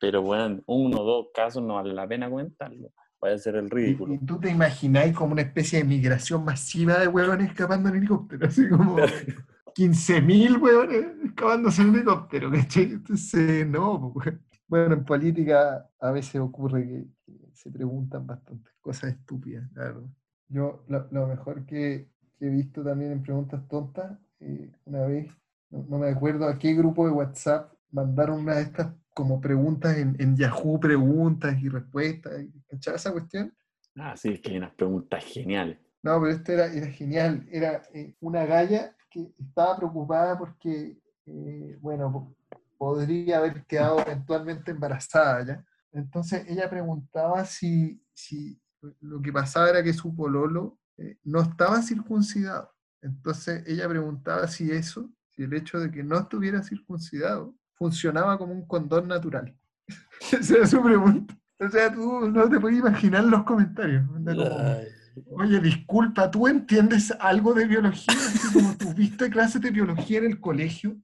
Pero 0.00 0.22
bueno, 0.22 0.60
uno 0.66 1.00
o 1.00 1.04
dos 1.04 1.26
casos 1.34 1.62
no 1.62 1.74
vale 1.74 1.92
la 1.94 2.06
pena 2.08 2.28
comentarlo. 2.30 2.90
Puede 3.18 3.38
ser 3.38 3.56
el 3.56 3.70
ridículo. 3.70 4.14
y 4.14 4.18
tú 4.18 4.38
te 4.38 4.50
imagináis 4.50 5.14
como 5.16 5.32
una 5.32 5.42
especie 5.42 5.78
de 5.78 5.84
migración 5.84 6.44
masiva 6.44 6.98
de 6.98 7.08
huevones 7.08 7.48
escapando 7.48 7.88
en 7.88 7.96
helicóptero, 7.96 8.46
así 8.46 8.68
como 8.68 8.96
15.000 9.74 10.60
huevones 10.60 11.06
escapándose 11.24 11.82
en 11.82 11.94
helicóptero, 11.94 12.50
¿cachai? 12.50 12.84
Entonces, 12.84 13.66
no, 13.66 14.12
pues, 14.14 14.34
bueno, 14.68 14.94
en 14.94 15.04
política 15.04 15.88
a 16.00 16.10
veces 16.10 16.40
ocurre 16.40 16.86
que, 16.86 17.04
que 17.24 17.38
se 17.54 17.70
preguntan 17.70 18.26
bastantes 18.26 18.72
cosas 18.80 19.12
estúpidas, 19.12 19.70
la 19.74 19.84
verdad. 19.84 20.02
Yo, 20.48 20.84
lo, 20.88 21.08
lo 21.10 21.26
mejor 21.26 21.64
que, 21.66 22.08
que 22.38 22.46
he 22.46 22.50
visto 22.50 22.82
también 22.82 23.12
en 23.12 23.22
preguntas 23.22 23.66
tontas, 23.68 24.18
eh, 24.40 24.70
una 24.84 25.06
vez, 25.06 25.28
no, 25.70 25.84
no 25.88 25.98
me 25.98 26.08
acuerdo 26.08 26.48
a 26.48 26.58
qué 26.58 26.74
grupo 26.74 27.06
de 27.06 27.12
WhatsApp 27.12 27.72
mandaron 27.90 28.40
una 28.40 28.56
de 28.56 28.62
estas 28.62 28.92
como 29.14 29.40
preguntas 29.40 29.96
en, 29.96 30.16
en 30.18 30.36
Yahoo, 30.36 30.78
preguntas 30.80 31.56
y 31.60 31.68
respuestas, 31.68 32.32
¿cachai 32.68 32.96
esa 32.96 33.12
cuestión? 33.12 33.54
Ah, 33.96 34.16
sí, 34.16 34.30
es 34.30 34.40
que 34.40 34.50
hay 34.50 34.56
unas 34.58 34.74
preguntas 34.74 35.24
geniales. 35.24 35.78
No, 36.02 36.20
pero 36.20 36.32
esto 36.32 36.52
era, 36.52 36.66
era 36.66 36.88
genial. 36.88 37.46
Era 37.50 37.82
eh, 37.94 38.14
una 38.20 38.44
galla 38.44 38.94
que 39.08 39.32
estaba 39.38 39.76
preocupada 39.76 40.36
porque, 40.36 40.98
eh, 41.26 41.78
bueno, 41.80 42.12
po- 42.12 42.36
podría 42.76 43.38
haber 43.38 43.64
quedado 43.66 44.00
eventualmente 44.00 44.72
embarazada 44.72 45.46
ya. 45.46 45.64
Entonces 45.92 46.44
ella 46.48 46.68
preguntaba 46.68 47.44
si, 47.44 48.02
si 48.12 48.60
lo 49.00 49.22
que 49.22 49.32
pasaba 49.32 49.70
era 49.70 49.82
que 49.82 49.92
su 49.92 50.14
pololo 50.14 50.78
eh, 50.98 51.18
no 51.24 51.40
estaba 51.40 51.82
circuncidado. 51.82 52.74
Entonces 53.02 53.62
ella 53.66 53.88
preguntaba 53.88 54.46
si 54.48 54.70
eso, 54.70 55.10
si 55.28 55.42
el 55.42 55.52
hecho 55.52 55.78
de 55.78 55.90
que 55.90 56.02
no 56.02 56.18
estuviera 56.18 56.62
circuncidado, 56.62 57.54
funcionaba 57.74 58.38
como 58.38 58.52
un 58.52 58.66
condón 58.66 59.08
natural. 59.08 59.54
Esa 60.32 60.56
era 60.56 60.66
su 60.66 60.82
pregunta. 60.82 61.36
O 61.58 61.68
sea, 61.68 61.92
tú 61.92 62.28
no 62.30 62.48
te 62.48 62.58
puedes 62.58 62.78
imaginar 62.78 63.24
los 63.24 63.44
comentarios. 63.44 64.06
como. 64.06 65.42
Oye, 65.42 65.60
disculpa, 65.60 66.30
¿tú 66.30 66.48
entiendes 66.48 67.12
algo 67.20 67.54
de 67.54 67.66
biología? 67.66 68.14
Así 68.14 68.52
como 68.52 68.76
tuviste 68.76 69.30
clases 69.30 69.60
de 69.60 69.70
biología 69.70 70.18
en 70.18 70.24
el 70.24 70.40
colegio. 70.40 70.96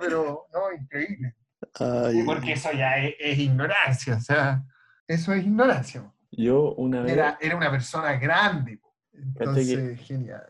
Pero, 0.00 0.46
no, 0.52 0.72
increíble. 0.80 1.34
Ay. 1.80 2.22
Porque 2.24 2.52
eso 2.52 2.70
ya 2.72 2.98
es, 2.98 3.14
es 3.18 3.38
ignorancia, 3.38 4.16
o 4.16 4.20
sea, 4.20 4.64
eso 5.08 5.32
es 5.32 5.44
ignorancia. 5.44 6.10
Yo 6.30 6.74
una 6.74 7.02
vez 7.02 7.12
Era, 7.12 7.38
era 7.40 7.56
una 7.56 7.70
persona 7.70 8.16
grande. 8.18 8.78
po. 8.78 8.94
Entonces, 9.12 10.00
genial. 10.00 10.42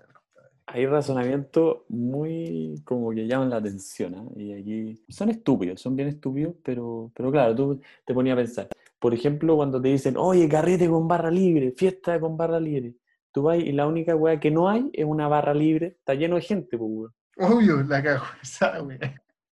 hay 0.66 0.86
razonamientos 0.86 1.82
muy 1.88 2.80
como 2.84 3.10
que 3.10 3.26
llaman 3.26 3.50
la 3.50 3.56
atención, 3.58 4.14
¿ah? 4.16 4.24
Y 4.36 4.52
aquí 4.52 5.04
son 5.08 5.28
estúpidos, 5.30 5.80
son 5.80 5.94
bien 5.94 6.08
estúpidos, 6.08 6.54
pero, 6.64 7.12
pero 7.14 7.30
claro, 7.30 7.54
tú 7.54 7.80
te 8.04 8.12
ponías 8.14 8.34
a 8.34 8.40
pensar. 8.40 8.68
Por 8.98 9.14
ejemplo, 9.14 9.54
cuando 9.56 9.80
te 9.80 9.88
dicen, 9.88 10.16
oye, 10.16 10.48
carrete 10.48 10.88
con 10.88 11.06
barra 11.06 11.30
libre, 11.30 11.72
fiesta 11.76 12.18
con 12.18 12.36
barra 12.36 12.58
libre. 12.58 12.96
Tú 13.30 13.42
vas 13.42 13.58
y 13.58 13.70
la 13.72 13.86
única 13.86 14.16
weá 14.16 14.40
que 14.40 14.50
no 14.50 14.68
hay 14.68 14.90
es 14.92 15.04
una 15.04 15.28
barra 15.28 15.52
libre, 15.54 15.96
está 15.98 16.14
lleno 16.14 16.36
de 16.36 16.42
gente, 16.42 16.76
pues, 16.78 16.90
weón. 16.90 17.14
Obvio, 17.38 17.82
la 17.82 18.02
cago 18.02 18.24
esa 18.42 18.82
wea. 18.82 18.98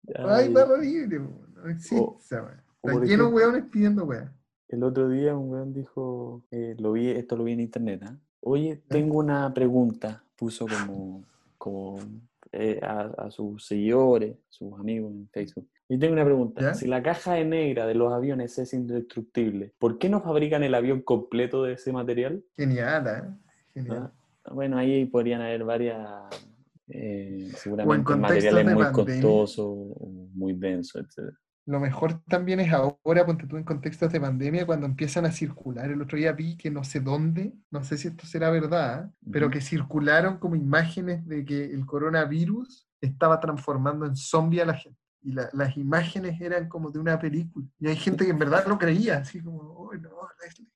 No 0.04 0.30
hay 0.30 0.48
Ay, 0.48 0.54
barra 0.54 0.78
libre, 0.78 1.20
po, 1.22 1.46
no 1.56 1.70
existe 1.70 2.06
esa 2.20 2.44
wea. 2.44 2.64
o 2.82 2.90
Está 2.92 3.06
lleno 3.06 3.28
de 3.30 3.34
weones 3.34 3.64
pidiendo 3.72 4.04
wea. 4.06 4.34
El 4.70 4.84
otro 4.84 5.10
día 5.10 5.36
un 5.36 5.50
weón 5.50 5.74
dijo, 5.74 6.44
eh, 6.52 6.76
lo 6.78 6.94
vi, 6.94 7.10
esto 7.10 7.36
lo 7.36 7.44
vi 7.44 7.54
en 7.54 7.60
internet, 7.60 8.04
¿ah? 8.06 8.16
Oye, 8.42 8.82
tengo 8.88 9.18
una 9.18 9.54
pregunta, 9.54 10.24
puso 10.38 10.66
como, 10.68 11.24
como 11.58 11.98
eh, 12.52 12.80
a, 12.82 13.02
a 13.18 13.32
sus 13.32 13.66
seguidores, 13.66 14.38
sus 14.48 14.80
amigos 14.80 15.12
en 15.12 15.28
Facebook. 15.30 15.68
Y 15.90 15.98
tengo 15.98 16.14
una 16.14 16.24
pregunta, 16.24 16.62
¿Ya? 16.62 16.74
si 16.76 16.88
la 16.88 17.02
caja 17.02 17.34
de 17.34 17.46
negra 17.46 17.88
de 17.88 17.96
los 17.96 18.14
aviones 18.14 18.58
es 18.60 18.74
indestructible, 18.74 19.74
¿por 19.80 19.98
qué 19.98 20.08
no 20.08 20.22
fabrican 20.22 20.64
el 20.64 20.76
avión 20.76 21.02
completo 21.02 21.64
de 21.64 21.74
ese 21.74 21.92
material? 21.92 22.44
Genial, 22.56 23.08
¿eh? 23.08 23.50
Genial. 23.74 24.12
Ah, 24.46 24.54
Bueno, 24.54 24.78
ahí 24.78 25.06
podrían 25.06 25.42
haber 25.42 25.64
varias, 25.64 26.08
eh, 26.88 27.52
seguramente 27.56 28.16
materiales 28.16 28.66
muy 28.74 28.92
costosos, 28.92 29.78
muy 30.34 30.54
densos, 30.54 31.02
etc. 31.02 31.34
Lo 31.70 31.80
mejor 31.80 32.20
también 32.28 32.60
es 32.60 32.74
ahora, 32.74 33.26
ponte 33.28 33.46
tú 33.46 33.56
en 33.58 33.64
contextos 33.64 34.12
de 34.12 34.20
pandemia, 34.20 34.66
cuando 34.66 34.88
empiezan 34.88 35.26
a 35.28 35.32
circular. 35.32 35.92
El 35.92 36.02
otro 36.02 36.18
día 36.18 36.32
vi 36.32 36.58
que 36.58 36.72
no 36.72 36.84
sé 36.84 37.00
dónde, 37.00 37.54
no 37.70 37.84
sé 37.84 37.96
si 38.00 38.08
esto 38.08 38.26
será 38.26 38.50
verdad, 38.50 39.12
pero 39.32 39.52
que 39.52 39.62
circularon 39.62 40.40
como 40.40 40.56
imágenes 40.56 41.28
de 41.28 41.46
que 41.46 41.66
el 41.66 41.86
coronavirus 41.86 42.90
estaba 43.02 43.40
transformando 43.40 44.08
en 44.08 44.16
zombie 44.16 44.62
a 44.62 44.66
la 44.66 44.74
gente. 44.74 44.98
Y 45.22 45.34
la- 45.34 45.50
las 45.54 45.78
imágenes 45.78 46.42
eran 46.42 46.68
como 46.70 46.90
de 46.90 46.98
una 46.98 47.20
película. 47.20 47.68
Y 47.80 47.88
hay 47.88 47.98
gente 47.98 48.26
que 48.26 48.32
en 48.32 48.40
verdad 48.40 48.66
lo 48.68 48.80
creía, 48.80 49.18
así 49.18 49.40
como, 49.40 49.60
oh, 49.60 49.94
no, 49.94 50.10
Leslie, 50.44 50.72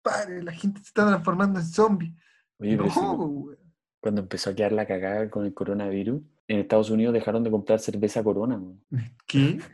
pare, 0.00 0.42
la 0.42 0.52
gente 0.52 0.80
se 0.80 0.86
está 0.86 1.06
transformando 1.06 1.60
en 1.60 1.66
zombie. 1.66 2.16
Oye, 2.58 2.76
No, 2.78 2.84
weón. 3.12 3.58
cuando 4.00 4.22
empezó 4.22 4.48
a 4.48 4.54
quedar 4.54 4.72
la 4.72 4.86
cagada 4.86 5.28
con 5.28 5.44
el 5.44 5.52
coronavirus, 5.52 6.22
en 6.48 6.60
Estados 6.60 6.90
Unidos 6.90 7.14
dejaron 7.14 7.42
de 7.44 7.50
comprar 7.50 7.78
cerveza 7.80 8.22
Corona. 8.22 8.56
weón. 8.56 8.80
¿Qué? 9.26 9.58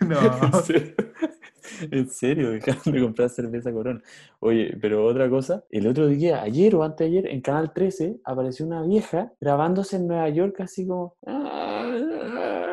No. 0.00 0.18
¿En 0.18 0.52
serio? 0.64 0.94
En 1.90 2.08
serio, 2.08 2.50
dejaron 2.52 2.94
de 2.94 3.02
comprar 3.02 3.28
cerveza 3.28 3.70
Corona. 3.70 4.00
Oye, 4.38 4.74
pero 4.80 5.04
otra 5.04 5.28
cosa, 5.28 5.62
el 5.68 5.86
otro 5.86 6.06
día, 6.06 6.40
ayer 6.40 6.74
o 6.74 6.82
antes 6.82 7.10
de 7.10 7.18
ayer, 7.18 7.30
en 7.30 7.42
Canal 7.42 7.74
13 7.74 8.18
apareció 8.24 8.64
una 8.64 8.80
vieja 8.82 9.30
grabándose 9.38 9.96
en 9.96 10.06
Nueva 10.08 10.30
York 10.30 10.58
así 10.60 10.86
como... 10.86 11.16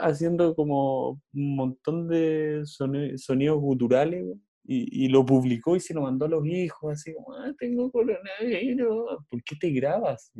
haciendo 0.00 0.54
como 0.54 1.10
un 1.32 1.56
montón 1.56 2.08
de 2.08 2.62
soni- 2.64 3.16
sonidos 3.18 3.58
guturales 3.60 4.24
y, 4.64 5.04
y 5.04 5.08
lo 5.08 5.24
publicó 5.24 5.76
y 5.76 5.80
se 5.80 5.94
lo 5.94 6.02
mandó 6.02 6.26
a 6.26 6.28
los 6.28 6.46
hijos 6.46 6.92
así 6.92 7.14
como, 7.14 7.34
ah, 7.34 7.52
tengo 7.58 7.90
coronavirus. 7.90 9.18
¿Por 9.30 9.42
qué 9.44 9.56
te 9.60 9.70
grabas? 9.70 10.32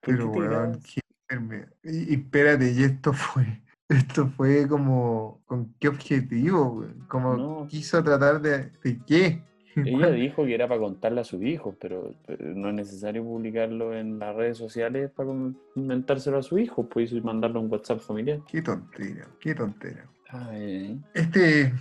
Pero, 0.00 0.30
weón. 0.30 0.80
Y, 1.82 2.12
y 2.12 2.14
espérate, 2.14 2.72
y 2.72 2.82
esto 2.82 3.12
fue, 3.12 3.62
esto 3.88 4.28
fue 4.28 4.66
como, 4.68 5.42
¿con 5.46 5.74
qué 5.78 5.88
objetivo? 5.88 6.84
Como 7.08 7.36
No. 7.36 7.66
quiso 7.68 8.02
tratar 8.02 8.40
de, 8.40 8.70
¿de 8.82 9.00
qué? 9.06 9.42
Ella 9.76 9.98
¿Cuál- 9.98 10.16
dijo 10.16 10.44
que 10.44 10.54
era 10.54 10.66
para 10.66 10.80
contarle 10.80 11.20
a 11.20 11.24
sus 11.24 11.40
hijos, 11.42 11.76
pero, 11.80 12.12
pero 12.26 12.44
no 12.54 12.68
es 12.70 12.74
necesario 12.74 13.22
publicarlo 13.22 13.94
en 13.94 14.18
las 14.18 14.34
redes 14.34 14.58
sociales 14.58 15.10
para 15.12 15.28
comentárselo 15.74 16.38
a 16.38 16.42
sus 16.42 16.60
hijos, 16.60 16.86
pues 16.90 17.12
y 17.12 17.20
mandarlo 17.20 17.60
a 17.60 17.62
un 17.62 17.70
WhatsApp 17.70 18.00
familiar. 18.00 18.40
Qué 18.50 18.60
tontera, 18.62 19.28
qué 19.38 19.54
tontera. 19.54 20.06
Ay, 20.28 21.00
Este, 21.14 21.72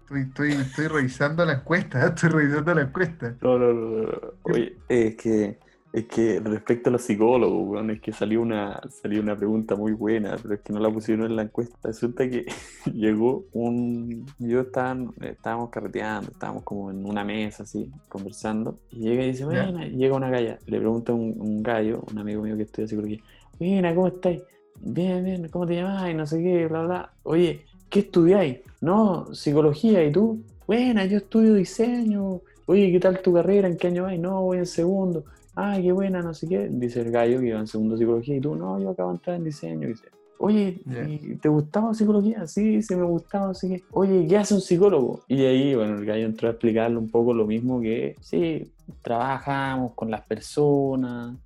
estoy, 0.00 0.20
estoy, 0.22 0.52
estoy 0.52 0.88
revisando 0.88 1.44
la 1.44 1.54
encuesta, 1.54 2.06
estoy 2.08 2.30
revisando 2.30 2.74
la 2.74 2.82
encuesta. 2.82 3.36
no, 3.40 3.58
no, 3.58 3.72
no, 3.72 4.02
no. 4.02 4.18
Oye, 4.42 4.76
es 4.88 5.14
que, 5.16 5.58
es 5.96 6.04
que 6.08 6.40
respecto 6.40 6.90
a 6.90 6.92
los 6.92 7.00
psicólogos, 7.00 7.88
es 7.88 8.02
que 8.02 8.12
salió 8.12 8.42
una, 8.42 8.82
salió 8.90 9.22
una 9.22 9.34
pregunta 9.34 9.76
muy 9.76 9.92
buena, 9.92 10.36
pero 10.42 10.52
es 10.52 10.60
que 10.60 10.70
no 10.74 10.78
la 10.78 10.90
pusieron 10.90 11.24
en 11.24 11.36
la 11.36 11.42
encuesta. 11.42 11.74
Resulta 11.82 12.28
que 12.28 12.44
llegó 12.92 13.46
un... 13.54 14.26
Yo 14.38 14.60
estaba, 14.60 14.94
estábamos 15.22 15.70
carreteando, 15.70 16.32
estábamos 16.32 16.64
como 16.64 16.90
en 16.90 17.06
una 17.06 17.24
mesa 17.24 17.62
así, 17.62 17.90
conversando, 18.10 18.78
y 18.90 19.08
llega 19.08 19.24
y 19.24 19.28
dice, 19.28 19.46
bueno, 19.46 19.82
llega 19.86 20.14
una 20.14 20.28
galla, 20.28 20.58
le 20.66 20.78
pregunta 20.78 21.12
a 21.12 21.14
un, 21.14 21.34
un 21.40 21.62
gallo, 21.62 22.04
un 22.12 22.18
amigo 22.18 22.42
mío 22.42 22.58
que 22.58 22.64
estudia 22.64 22.86
psicología, 22.86 23.22
Mira, 23.58 23.94
¿cómo 23.94 24.08
estáis? 24.08 24.42
bien, 24.82 25.24
bien, 25.24 25.48
¿cómo 25.48 25.66
te 25.66 25.76
llamas? 25.76 26.10
Y 26.10 26.14
no 26.14 26.26
sé 26.26 26.42
qué, 26.42 26.66
bla, 26.66 26.82
bla. 26.82 27.12
Oye, 27.22 27.64
¿qué 27.88 28.00
estudiáis? 28.00 28.58
No, 28.82 29.34
psicología, 29.34 30.04
¿y 30.04 30.12
tú? 30.12 30.42
Buena, 30.66 31.06
yo 31.06 31.16
estudio 31.16 31.54
diseño. 31.54 32.42
Oye, 32.66 32.92
¿qué 32.92 33.00
tal 33.00 33.22
tu 33.22 33.32
carrera? 33.32 33.66
¿En 33.66 33.78
qué 33.78 33.86
año 33.86 34.02
vas? 34.02 34.18
No, 34.18 34.42
voy 34.42 34.58
en 34.58 34.66
segundo. 34.66 35.24
Ah, 35.56 35.78
qué 35.80 35.90
buena, 35.90 36.20
no 36.22 36.34
sé 36.34 36.46
qué. 36.48 36.68
Dice 36.70 37.00
el 37.00 37.10
gallo 37.10 37.40
que 37.40 37.46
iba 37.48 37.58
en 37.58 37.66
segundo 37.66 37.96
psicología 37.96 38.36
y 38.36 38.40
tú, 38.40 38.54
no, 38.54 38.78
yo 38.78 38.90
acabo 38.90 39.10
de 39.10 39.16
entrar 39.16 39.36
en 39.36 39.44
diseño. 39.44 39.88
Dice, 39.88 40.04
oye, 40.38 40.82
¿y 41.08 41.36
¿te 41.36 41.48
gustaba 41.48 41.94
psicología? 41.94 42.46
Sí, 42.46 42.82
sí 42.82 42.94
me 42.94 43.04
gustaba, 43.04 43.50
así 43.50 43.68
que, 43.68 43.84
oye, 43.92 44.26
¿qué 44.28 44.36
hace 44.36 44.52
un 44.54 44.60
psicólogo? 44.60 45.20
Y 45.28 45.42
ahí, 45.44 45.74
bueno, 45.74 45.96
el 45.98 46.04
gallo 46.04 46.26
entró 46.26 46.48
a 46.48 46.50
explicarle 46.52 46.98
un 46.98 47.10
poco 47.10 47.32
lo 47.32 47.46
mismo 47.46 47.80
que, 47.80 48.16
sí, 48.20 48.70
trabajamos 49.02 49.94
con 49.94 50.10
las 50.10 50.22
personas, 50.26 51.36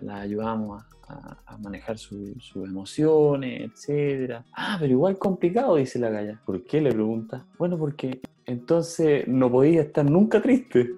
las 0.00 0.20
ayudamos 0.20 0.80
a, 1.08 1.12
a- 1.12 1.38
a 1.46 1.58
manejar 1.58 1.98
su- 1.98 2.34
sus 2.38 2.64
emociones, 2.68 3.62
etcétera. 3.72 4.44
Ah, 4.52 4.76
pero 4.78 4.92
igual 4.92 5.18
complicado, 5.18 5.74
dice 5.76 5.98
la 5.98 6.10
galla. 6.10 6.40
¿Por 6.46 6.62
qué? 6.64 6.80
Le 6.80 6.92
pregunta. 6.92 7.44
Bueno, 7.58 7.76
porque 7.78 8.20
entonces 8.44 9.26
no 9.26 9.50
podía 9.50 9.82
estar 9.82 10.08
nunca 10.08 10.40
triste. 10.40 10.90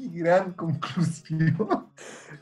Qué 0.00 0.18
gran 0.18 0.52
conclusión. 0.52 1.56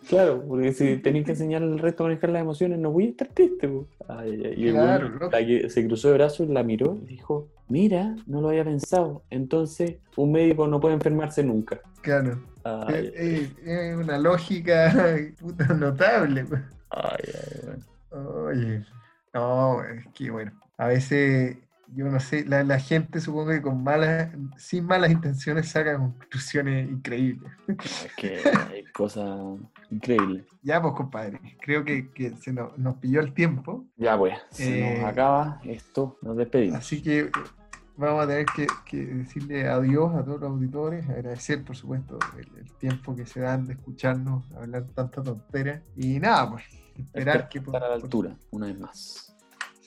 Claro, 0.08 0.44
porque 0.46 0.72
si 0.72 0.96
tenéis 0.98 1.24
que 1.24 1.32
enseñar 1.32 1.62
al 1.62 1.78
resto 1.78 2.04
a 2.04 2.08
manejar 2.08 2.30
las 2.30 2.42
emociones, 2.42 2.78
no 2.78 2.90
voy 2.92 3.06
a 3.06 3.08
estar 3.10 3.28
triste. 3.28 3.68
Ay, 4.08 4.42
ay, 4.44 4.54
y 4.56 4.70
Claro, 4.70 5.18
la 5.30 5.38
que 5.44 5.68
se 5.68 5.86
cruzó 5.86 6.08
de 6.08 6.14
brazos, 6.14 6.48
la 6.48 6.62
miró 6.62 6.96
y 7.02 7.06
dijo, 7.06 7.48
mira, 7.68 8.14
no 8.26 8.40
lo 8.40 8.48
había 8.50 8.64
pensado. 8.64 9.22
Entonces, 9.30 9.96
un 10.16 10.32
médico 10.32 10.66
no 10.68 10.80
puede 10.80 10.94
enfermarse 10.94 11.42
nunca. 11.42 11.80
Claro. 12.02 12.38
Ay, 12.64 13.12
Es, 13.14 13.50
es- 13.66 13.96
una 13.96 14.18
lógica 14.18 14.92
puta, 15.40 15.66
notable. 15.74 16.44
ay, 16.90 17.24
ay, 17.34 17.60
bueno. 17.64 17.84
Oye, 18.46 18.84
no, 19.34 19.82
es 19.84 20.06
que 20.14 20.30
bueno, 20.30 20.52
a 20.78 20.86
veces 20.88 21.56
yo 21.94 22.06
no 22.06 22.20
sé, 22.20 22.44
la, 22.44 22.62
la 22.64 22.78
gente 22.78 23.20
supongo 23.20 23.50
que 23.50 23.62
con 23.62 23.82
malas, 23.82 24.30
sin 24.56 24.84
malas 24.84 25.10
intenciones 25.10 25.68
saca 25.70 25.96
conclusiones 25.96 26.88
increíbles. 26.90 27.50
Es 27.68 28.12
que 28.16 28.40
hay 28.70 28.84
cosas 28.92 29.38
increíbles. 29.90 30.44
Ya 30.62 30.80
pues 30.82 30.94
compadre, 30.94 31.40
creo 31.62 31.84
que, 31.84 32.10
que 32.10 32.36
se 32.36 32.52
nos, 32.52 32.76
nos 32.78 32.96
pilló 32.96 33.20
el 33.20 33.32
tiempo, 33.34 33.86
Ya 33.96 34.16
pues, 34.18 34.34
se 34.50 34.80
Eh, 34.80 34.98
nos 35.00 35.08
acaba 35.10 35.60
esto, 35.64 36.18
nos 36.22 36.36
despedimos. 36.36 36.78
así 36.78 37.02
que 37.02 37.20
eh, 37.20 37.30
vamos 37.96 38.24
a 38.24 38.28
tener 38.28 38.46
que, 38.46 38.66
que 38.84 38.96
decirle 38.98 39.66
adiós 39.68 40.14
a 40.14 40.24
todos 40.24 40.40
los 40.40 40.50
auditores, 40.50 41.08
agradecer 41.08 41.64
por 41.64 41.74
supuesto 41.76 42.18
el, 42.36 42.48
el 42.58 42.72
tiempo 42.76 43.16
que 43.16 43.24
se 43.26 43.40
dan 43.40 43.66
de 43.66 43.72
escucharnos 43.74 44.50
hablar 44.52 44.84
tanta 44.94 45.22
tontera 45.22 45.82
y 45.96 46.18
nada 46.20 46.50
pues, 46.50 46.64
esperar 46.96 47.48
que 47.48 47.60
por- 47.62 47.76
a 47.76 47.80
la 47.80 47.86
por- 47.94 48.04
altura, 48.04 48.36
una 48.50 48.66
vez 48.66 48.78
más. 48.78 49.34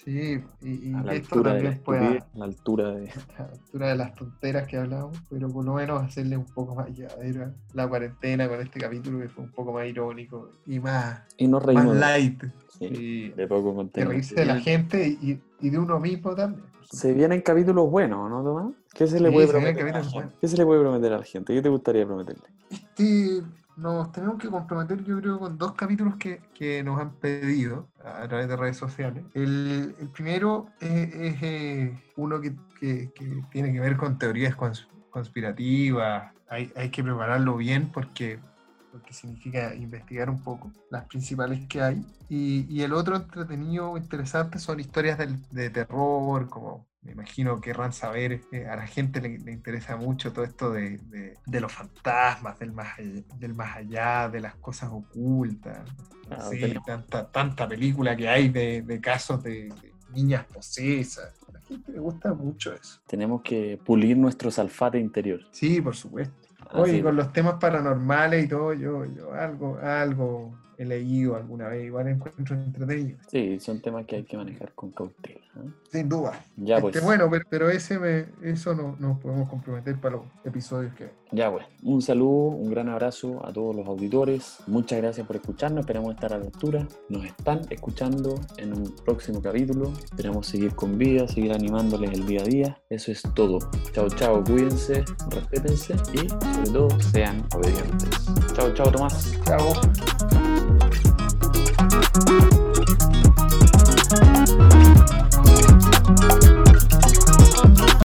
Sí, 0.03 0.43
y, 0.63 0.89
y 0.89 0.93
A 0.95 1.03
la 1.03 1.11
que 1.11 1.17
esto 1.17 1.43
también 1.43 1.79
pueda... 1.83 2.09
a 2.09 2.27
la 2.37 2.45
altura 2.45 2.91
de... 2.91 3.09
a 3.37 3.43
la 3.43 3.49
altura 3.51 3.87
de 3.89 3.95
las 3.95 4.15
tonteras 4.15 4.67
que 4.67 4.77
hablamos, 4.77 5.15
pero 5.29 5.47
por 5.49 5.63
lo 5.63 5.73
menos 5.75 6.01
hacerle 6.03 6.37
un 6.37 6.45
poco 6.45 6.73
más 6.75 6.89
llevadera 6.89 7.53
la 7.73 7.87
cuarentena 7.87 8.49
con 8.49 8.59
este 8.61 8.79
capítulo 8.79 9.19
que 9.19 9.29
fue 9.29 9.43
un 9.43 9.51
poco 9.51 9.73
más 9.73 9.85
irónico 9.87 10.49
y 10.65 10.79
más, 10.79 11.21
Y 11.37 11.47
nos 11.47 11.63
más 11.65 11.85
light. 11.95 12.43
sí, 12.79 12.85
Y 12.85 13.29
de 13.29 13.47
poco 13.47 13.69
que 13.71 13.75
contenido. 13.75 14.09
reírse 14.11 14.35
de 14.35 14.45
la 14.45 14.59
gente 14.59 15.07
y, 15.21 15.39
y 15.59 15.69
de 15.69 15.77
uno 15.77 15.99
mismo 15.99 16.33
también. 16.35 16.65
Se 16.91 17.13
vienen 17.13 17.41
capítulos 17.41 17.89
buenos, 17.89 18.29
¿no, 18.29 18.43
Tomás? 18.43 18.73
¿Qué 18.93 19.07
se 19.07 19.19
le 19.19 19.29
Sí, 19.29 19.33
puede 19.35 19.47
se 19.47 19.53
prometer? 19.53 19.93
¿Qué 20.41 20.47
se 20.47 20.57
le 20.57 20.65
puede 20.65 20.81
prometer 20.81 21.13
a 21.13 21.17
la 21.19 21.23
gente? 21.23 21.53
¿Qué 21.53 21.61
te 21.61 21.69
gustaría 21.69 22.05
prometerle? 22.05 22.43
Este, 22.69 23.41
nos 23.77 24.11
tenemos 24.11 24.37
que 24.37 24.49
comprometer, 24.49 25.03
yo 25.03 25.17
creo, 25.19 25.39
con 25.39 25.57
dos 25.57 25.73
capítulos 25.73 26.15
que, 26.17 26.41
que 26.53 26.83
nos 26.83 26.99
han 26.99 27.11
pedido 27.15 27.89
a, 28.03 28.27
través 28.27 28.47
de 28.47 28.55
redes 28.57 28.77
sociales. 28.77 29.23
El, 29.33 29.95
primero 30.13 30.67
es, 30.79 31.09
eh, 31.41 31.97
uno 32.17 32.39
que, 32.41 32.55
que- 32.79 33.11
tiene 33.51 33.71
que 33.73 33.79
ver 33.79 33.97
con 33.97 34.17
teorías 34.17 34.55
cons- 34.57 34.87
conspirativas. 35.09 36.33
Hay, 36.49 36.71
hay 36.75 36.89
que 36.89 37.03
prepararlo 37.03 37.55
bien 37.57 37.89
porque, 37.91 38.39
porque 38.91 39.13
significa 39.13 39.73
investigar 39.75 40.29
un 40.29 40.43
poco 40.43 40.71
las 40.89 41.05
principales 41.05 41.67
que 41.67 41.81
hay. 41.81 42.05
Y, 42.29 42.65
y 42.69 42.81
el 42.83 42.93
otro 42.93 43.15
entretenido, 43.15 43.97
interesante, 43.97 44.59
son 44.59 44.79
historias 44.79 45.17
del- 45.17 45.41
de 45.51 45.69
terror, 45.69 46.49
como 46.49 46.85
me 47.03 47.13
imagino 47.13 47.59
querrán 47.59 47.93
saber, 47.93 48.41
eh, 48.51 48.67
a 48.67 48.75
la 48.75 48.85
gente 48.85 49.21
le, 49.21 49.39
le 49.39 49.51
interesa 49.51 49.95
mucho 49.97 50.31
todo 50.33 50.45
esto 50.45 50.71
de, 50.71 50.97
de- 51.09 51.33
de 51.45 51.59
los 51.61 51.71
fantasmas, 51.71 52.59
del 52.59 52.71
más, 52.73 52.99
allá, 52.99 53.21
del 53.39 53.53
más 53.55 53.75
allá, 53.77 54.29
de 54.29 54.39
las 54.39 54.55
cosas 54.55 54.89
ocultas. 54.91 55.79
Ah, 56.29 56.47
tenemos- 56.49 56.85
tanta, 56.85 57.31
tanta 57.31 57.67
película 57.67 58.15
que 58.15 58.29
hay 58.29 58.49
de, 58.49 58.83
de 58.83 59.01
casos 59.01 59.41
de, 59.43 59.73
niñas 60.13 60.45
posesas. 60.45 61.33
A 61.47 61.53
la 61.53 61.61
gente 61.61 61.91
le 61.91 61.99
gusta 61.99 62.33
mucho 62.33 62.73
eso. 62.73 62.99
Tenemos 63.07 63.41
que 63.41 63.79
pulir 63.83 64.17
nuestro 64.17 64.51
salfate 64.51 64.99
interior. 64.99 65.39
Sí, 65.51 65.81
por 65.81 65.95
supuesto. 65.95 66.35
Oye, 66.73 67.01
con 67.01 67.15
los 67.15 67.33
temas 67.33 67.55
paranormales 67.55 68.45
y 68.45 68.47
todo, 68.47 68.73
yo, 68.73 69.05
yo 69.05 69.33
algo, 69.33 69.77
algo 69.79 70.53
he 70.81 70.85
leído 70.85 71.35
alguna 71.35 71.67
vez, 71.67 71.85
igual 71.85 72.07
encuentro 72.07 72.55
entretenido. 72.55 73.19
Sí, 73.27 73.59
son 73.59 73.81
temas 73.81 74.05
que 74.05 74.17
hay 74.17 74.23
que 74.23 74.35
manejar 74.35 74.73
con 74.73 74.91
cautela. 74.91 75.39
¿eh? 75.57 75.69
Sin 75.91 76.09
duda. 76.09 76.43
Ya 76.57 76.77
Este, 76.77 76.91
pues, 76.91 77.03
bueno, 77.03 77.29
pero, 77.29 77.45
pero 77.49 77.69
ese 77.69 77.99
me, 77.99 78.25
eso 78.41 78.73
no 78.73 78.95
nos 78.99 79.19
podemos 79.19 79.47
comprometer 79.47 79.99
para 79.99 80.15
los 80.15 80.25
episodios 80.43 80.93
que 80.95 81.21
ya 81.31 81.49
pues. 81.49 81.65
Un 81.83 82.01
saludo, 82.01 82.55
un 82.57 82.69
gran 82.69 82.89
abrazo 82.89 83.45
a 83.45 83.53
todos 83.53 83.75
los 83.75 83.87
auditores. 83.87 84.57
Muchas 84.67 84.99
gracias 85.01 85.25
por 85.25 85.37
escucharnos. 85.37 85.81
Esperamos 85.81 86.13
estar 86.13 86.33
a 86.33 86.37
la 86.37 86.45
altura. 86.45 86.87
Nos 87.09 87.25
están 87.25 87.61
escuchando 87.69 88.35
en 88.57 88.73
un 88.73 88.95
próximo 89.05 89.41
capítulo. 89.41 89.93
Esperamos 90.03 90.47
seguir 90.47 90.75
con 90.75 90.97
vida, 90.97 91.27
seguir 91.27 91.53
animándoles 91.53 92.11
el 92.11 92.25
día 92.25 92.41
a 92.41 92.43
día. 92.43 92.77
Eso 92.89 93.11
es 93.11 93.21
todo. 93.33 93.59
Chao, 93.93 94.09
chao. 94.09 94.43
Cuídense, 94.43 95.05
respétense 95.29 95.95
y 96.13 96.29
sobre 96.29 96.71
todo 96.71 96.99
sean 96.99 97.45
obedientes. 97.55 98.09
Chao, 98.53 98.73
chao, 98.73 98.91
Tomás. 98.91 99.39
Chao. 99.45 100.40
Bye. 102.13 102.50